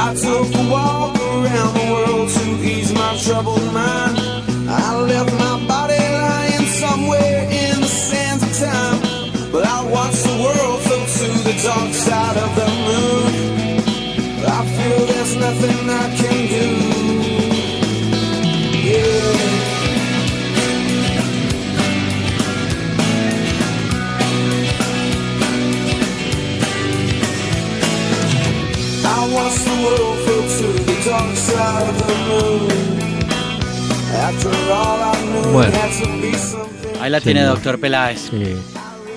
[0.00, 4.18] A walk around the world to ease my troubled mind.
[4.68, 8.98] I left my body lying somewhere in the sands of time,
[9.52, 13.32] but I watched the world float to the dark side of the moon.
[14.44, 16.66] I feel there's nothing I can do.
[18.88, 19.48] Yeah.
[29.04, 30.27] I watch the world
[35.52, 35.78] Bueno.
[37.00, 38.28] Ahí la tiene doctor Peláez.
[38.30, 38.54] Sí,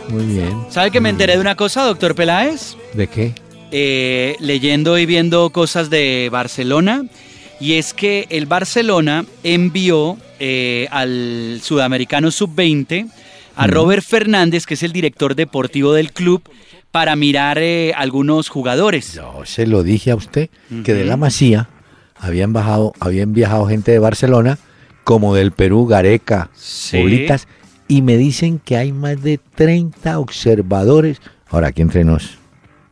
[0.09, 0.65] muy bien.
[0.69, 2.75] ¿Sabe que me enteré de una cosa, doctor Peláez?
[2.93, 3.33] ¿De qué?
[3.71, 7.03] Eh, leyendo y viendo cosas de Barcelona.
[7.59, 13.07] Y es que el Barcelona envió eh, al sudamericano sub-20
[13.55, 16.41] a Robert Fernández, que es el director deportivo del club,
[16.91, 19.13] para mirar eh, algunos jugadores.
[19.13, 20.49] Yo se lo dije a usted
[20.83, 21.69] que de la Masía
[22.21, 24.57] habían bajado, habían viajado gente de Barcelona,
[25.03, 26.97] como del Perú, Gareca, Sí.
[27.01, 27.47] Oblitas,
[27.87, 31.19] y me dicen que hay más de 30 observadores.
[31.49, 32.37] Ahora, aquí entre nos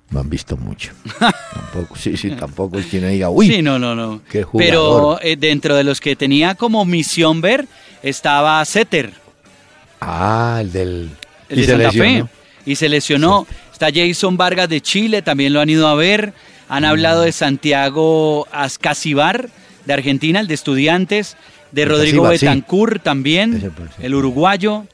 [0.10, 0.92] no han visto mucho.
[1.54, 4.22] tampoco, sí, sí, tampoco es que no diga, uy, sí, no, no, no.
[4.30, 7.68] qué Pero eh, dentro de los que tenía como misión ver
[8.02, 9.14] estaba Setter,
[10.02, 11.10] ah, el del...
[11.50, 12.26] el y de se Santa lesionó.
[12.26, 12.32] Fe.
[12.66, 13.48] Y se lesionó.
[13.72, 16.34] Está Jason Vargas de Chile, también lo han ido a ver.
[16.70, 19.50] Han hablado de Santiago Ascasibar
[19.86, 21.36] de Argentina, el de Estudiantes.
[21.72, 22.46] De Rodrigo Ascasibar, sí.
[22.46, 23.70] Betancourt también, Ese
[24.02, 24.86] el uruguayo.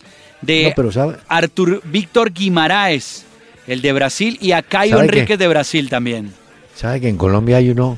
[0.41, 3.25] De No, pero Artur Víctor Guimaraes,
[3.67, 4.37] el de Brasil.
[4.41, 5.13] Y a Caio ¿Sabe qué?
[5.19, 6.33] Enríquez de Brasil también.
[6.75, 7.97] sabe que en Colombia hay uno,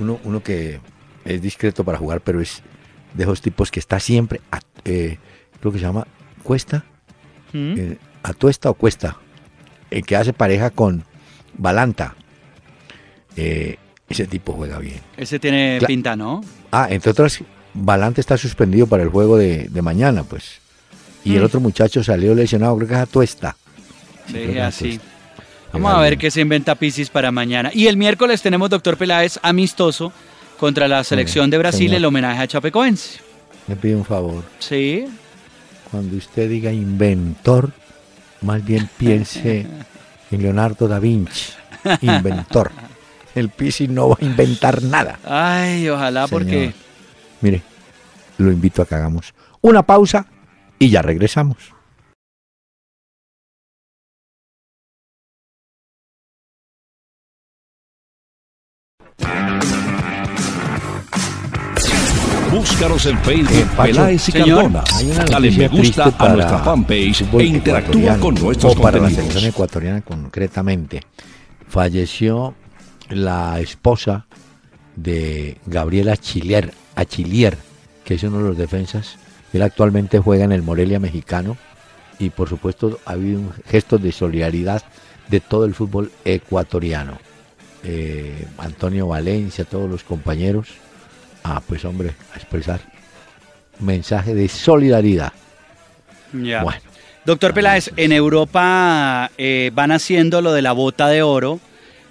[0.00, 0.80] uno, uno que
[1.24, 2.62] es discreto para jugar, pero es
[3.14, 5.18] de esos tipos que está siempre, a- eh,
[5.60, 6.06] creo que se llama
[6.42, 6.84] Cuesta,
[7.52, 7.74] ¿Mm?
[7.78, 9.16] eh, Atuesta o Cuesta,
[9.90, 11.04] el que hace pareja con
[11.56, 12.16] Balanta.
[13.36, 13.76] Eh,
[14.08, 15.00] ese tipo juega bien.
[15.16, 16.42] Ese tiene Cla- pinta, ¿no?
[16.70, 17.40] Ah, entre otras,
[17.74, 20.58] Balanta está suspendido para el juego de, de mañana, pues.
[21.24, 21.46] Y el Mm.
[21.46, 23.56] otro muchacho salió lesionado, creo que es Atuesta.
[24.26, 25.00] Sí, creo que es así.
[25.72, 27.70] Vamos a ver qué se inventa Pisis para mañana.
[27.74, 30.12] Y el miércoles tenemos, doctor Peláez, amistoso
[30.58, 31.96] contra la selección de Brasil, señor.
[31.96, 33.18] el homenaje a Chapecoense.
[33.66, 34.44] Me pide un favor.
[34.60, 35.04] Sí.
[35.90, 37.72] Cuando usted diga inventor,
[38.40, 39.66] más bien piense
[40.30, 41.52] en Leonardo da Vinci,
[42.00, 42.70] inventor.
[43.36, 45.20] El Pisi no va a inventar nada.
[45.24, 46.30] Ay, ojalá, Señor.
[46.42, 46.74] porque
[47.42, 47.62] Mire,
[48.38, 50.26] lo invito a que hagamos una pausa
[50.78, 51.56] y ya regresamos.
[62.52, 64.84] Búscanos en Facebook, Eh, Pacho, Peláez y señor, Cardona.
[65.28, 70.00] Dale me gusta a nuestra fanpage e interactúa con nuestros o para la selección ecuatoriana
[70.00, 71.02] concretamente.
[71.68, 72.54] Falleció
[73.10, 74.26] la esposa
[74.96, 77.56] de Gabriela Achilier, Achilier,
[78.04, 79.18] que es uno de los defensas.
[79.52, 81.56] Él actualmente juega en el Morelia mexicano
[82.18, 84.82] y por supuesto ha habido un gesto de solidaridad
[85.28, 87.18] de todo el fútbol ecuatoriano.
[87.84, 90.68] Eh, Antonio Valencia, todos los compañeros,
[91.44, 92.80] ah, pues hombre, a expresar
[93.80, 95.32] mensaje de solidaridad.
[96.32, 96.62] ya.
[96.62, 96.80] Bueno,
[97.24, 101.58] Doctor Peláez, en Europa eh, van haciendo lo de la bota de oro.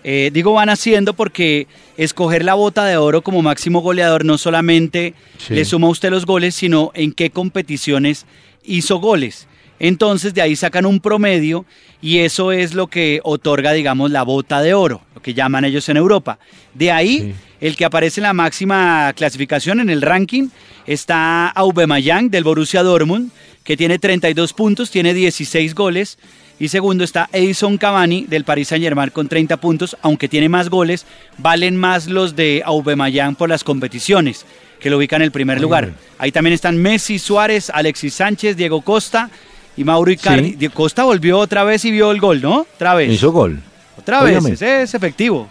[0.07, 1.65] Eh, digo van haciendo porque
[1.97, 5.55] escoger la bota de oro como máximo goleador no solamente Sí.
[5.55, 8.27] le suma a usted los goles, sino en qué competiciones
[8.63, 9.47] hizo goles.
[9.79, 11.65] Entonces de ahí sacan un promedio
[12.03, 15.89] y eso es lo que otorga, digamos, la bota de oro, lo que llaman ellos
[15.89, 16.37] en Europa.
[16.75, 17.33] De ahí, Sí.
[17.61, 20.49] el que aparece en la máxima clasificación en el ranking
[20.85, 23.31] está Aubameyang del Borussia Dortmund,
[23.63, 26.19] que tiene 32 puntos, tiene 16 goles.
[26.57, 31.05] Y segundo está Edison Cavani del Paris Saint-Germain con 30 puntos, aunque tiene más goles,
[31.37, 34.45] valen más los de Aubameyang por las competiciones,
[34.79, 35.85] que lo ubican en el primer Muy lugar.
[35.85, 35.97] bien.
[36.17, 39.29] Ahí también están Messi, Suárez, Alexis Sánchez, Diego Costa
[39.75, 40.51] y Mauro Icardi.
[40.51, 40.55] Sí.
[40.55, 42.65] Diego Costa volvió otra vez y vio el gol, ¿no?
[42.75, 43.11] Otra vez.
[43.11, 43.59] hizo gol.
[43.97, 45.49] Otra vez, es efectivo.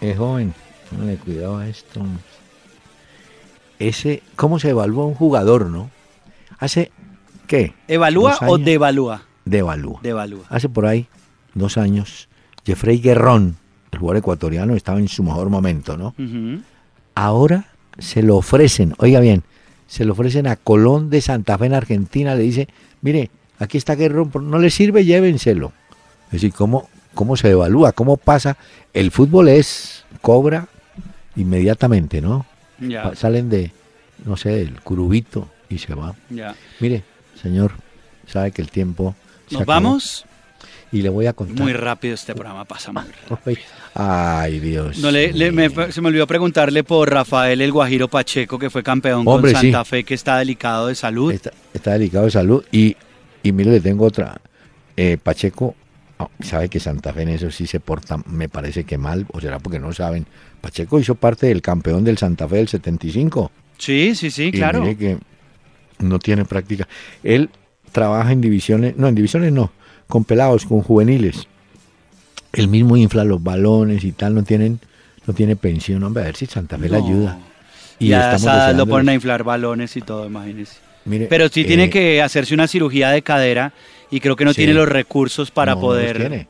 [0.00, 0.54] Es joven,
[0.90, 2.00] póngale cuidado a esto.
[3.78, 5.90] Ese, ¿cómo se evalúa un jugador, no?
[6.58, 6.90] Hace,
[7.46, 7.74] ¿qué?
[7.88, 9.22] ¿Evalúa o devalúa?
[9.46, 10.00] Devalúa.
[10.02, 10.44] Devalúa.
[10.50, 11.06] Hace por ahí
[11.54, 12.28] dos años,
[12.66, 13.56] Jeffrey Guerrón,
[13.92, 16.14] el jugador ecuatoriano, estaba en su mejor momento, ¿no?
[17.14, 17.68] Ahora
[17.98, 19.44] se lo ofrecen, oiga bien,
[19.86, 22.68] se lo ofrecen a Colón de Santa Fe en Argentina, le dice,
[23.00, 25.72] mire, aquí está Guerrón, no le sirve, llévenselo.
[26.26, 27.92] Es decir, ¿cómo, cómo se evalúa?
[27.92, 28.58] ¿Cómo pasa?
[28.92, 30.68] El fútbol es, cobra
[31.36, 32.44] inmediatamente, ¿no?
[33.14, 33.70] Salen de,
[34.24, 36.14] no sé, del curubito y se va.
[36.28, 36.54] ya.
[36.80, 37.04] Mire,
[37.40, 37.72] señor,
[38.26, 39.14] sabe que el tiempo...
[39.50, 40.24] ¿Nos vamos?
[40.92, 41.62] Y le voy a contar.
[41.62, 43.58] Muy rápido este programa pasa muy rápido.
[43.94, 44.98] Ay, Dios.
[44.98, 45.90] No, le, le- me- mío.
[45.90, 49.66] se me olvidó preguntarle por Rafael el Guajiro Pacheco, que fue campeón Hombre, con sí.
[49.72, 51.32] Santa Fe, que está delicado de salud.
[51.32, 52.64] Está, está delicado de salud.
[52.70, 52.96] Y,
[53.42, 54.40] y mire, le tengo otra.
[54.96, 55.74] Eh, Pacheco
[56.18, 59.40] ah, sabe que Santa Fe en eso sí se porta, me parece que mal, o
[59.40, 60.26] será porque no saben.
[60.60, 63.50] Pacheco hizo parte del campeón del Santa Fe del 75.
[63.78, 64.82] Sí, sí, sí, y claro.
[64.82, 65.18] mire que
[65.98, 66.86] no tiene práctica.
[67.22, 67.50] Él
[67.96, 69.72] trabaja en divisiones, no, en divisiones no,
[70.06, 71.46] con pelados, con juveniles.
[72.52, 74.80] Él mismo infla los balones y tal, no tienen,
[75.26, 76.02] no tiene pensión.
[76.02, 77.06] Hombre, a ver si Santa Fe le No.
[77.06, 77.38] ayuda.
[77.98, 80.76] Y, Y a estamos esa edad lo ponen a inflar balones y todo, imagínese.
[81.06, 83.72] Mire, Pero sí tiene eh, que hacerse una cirugía de cadera
[84.10, 84.56] y creo que no Sí.
[84.58, 86.18] tiene los recursos para no, poder...
[86.20, 86.46] los tiene.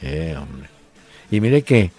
[0.00, 0.68] Eh, hombre.
[1.30, 1.90] Y mire que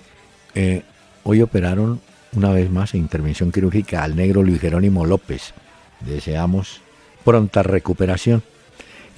[0.56, 0.82] eh,
[1.24, 2.02] hoy operaron
[2.34, 5.54] una vez más en intervención quirúrgica al negro Luis Jerónimo López.
[6.00, 6.82] Deseamos
[7.24, 8.42] pronta recuperación.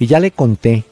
[0.02, 0.82] Y ya le conté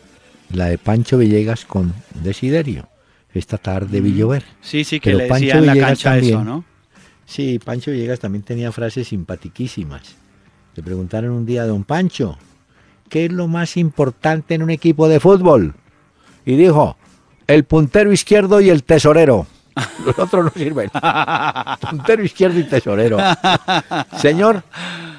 [0.52, 1.92] la de Pancho Villegas con
[2.22, 2.86] Desiderio.
[3.34, 4.44] Esta tarde vi llover.
[4.60, 6.44] Sí, sí, que Pero le Pancho decía en la Villegas cancha eso.
[6.44, 6.64] ¿no?
[7.26, 10.14] Sí, Pancho Villegas también tenía frases simpatiquísimas.
[10.76, 12.38] Le preguntaron un día a don Pancho,
[13.08, 15.74] ¿qué es lo más importante en un equipo de fútbol?
[16.46, 16.96] Y dijo,
[17.48, 19.48] el puntero izquierdo y el tesorero.
[20.06, 20.88] Los otros no sirven.
[21.80, 23.18] puntero izquierdo y tesorero.
[24.20, 24.62] Señor,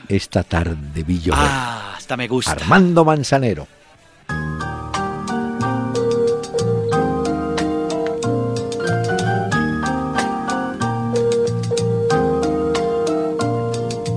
[0.08, 1.44] esta tarde vi llover.
[1.44, 2.54] Ah, hasta me gusta.
[2.54, 3.68] Armando Manzanero.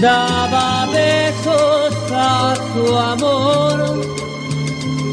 [0.00, 4.00] daba besos a su amor,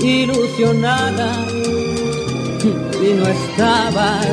[0.02, 4.28] ilusionada, y no estabas.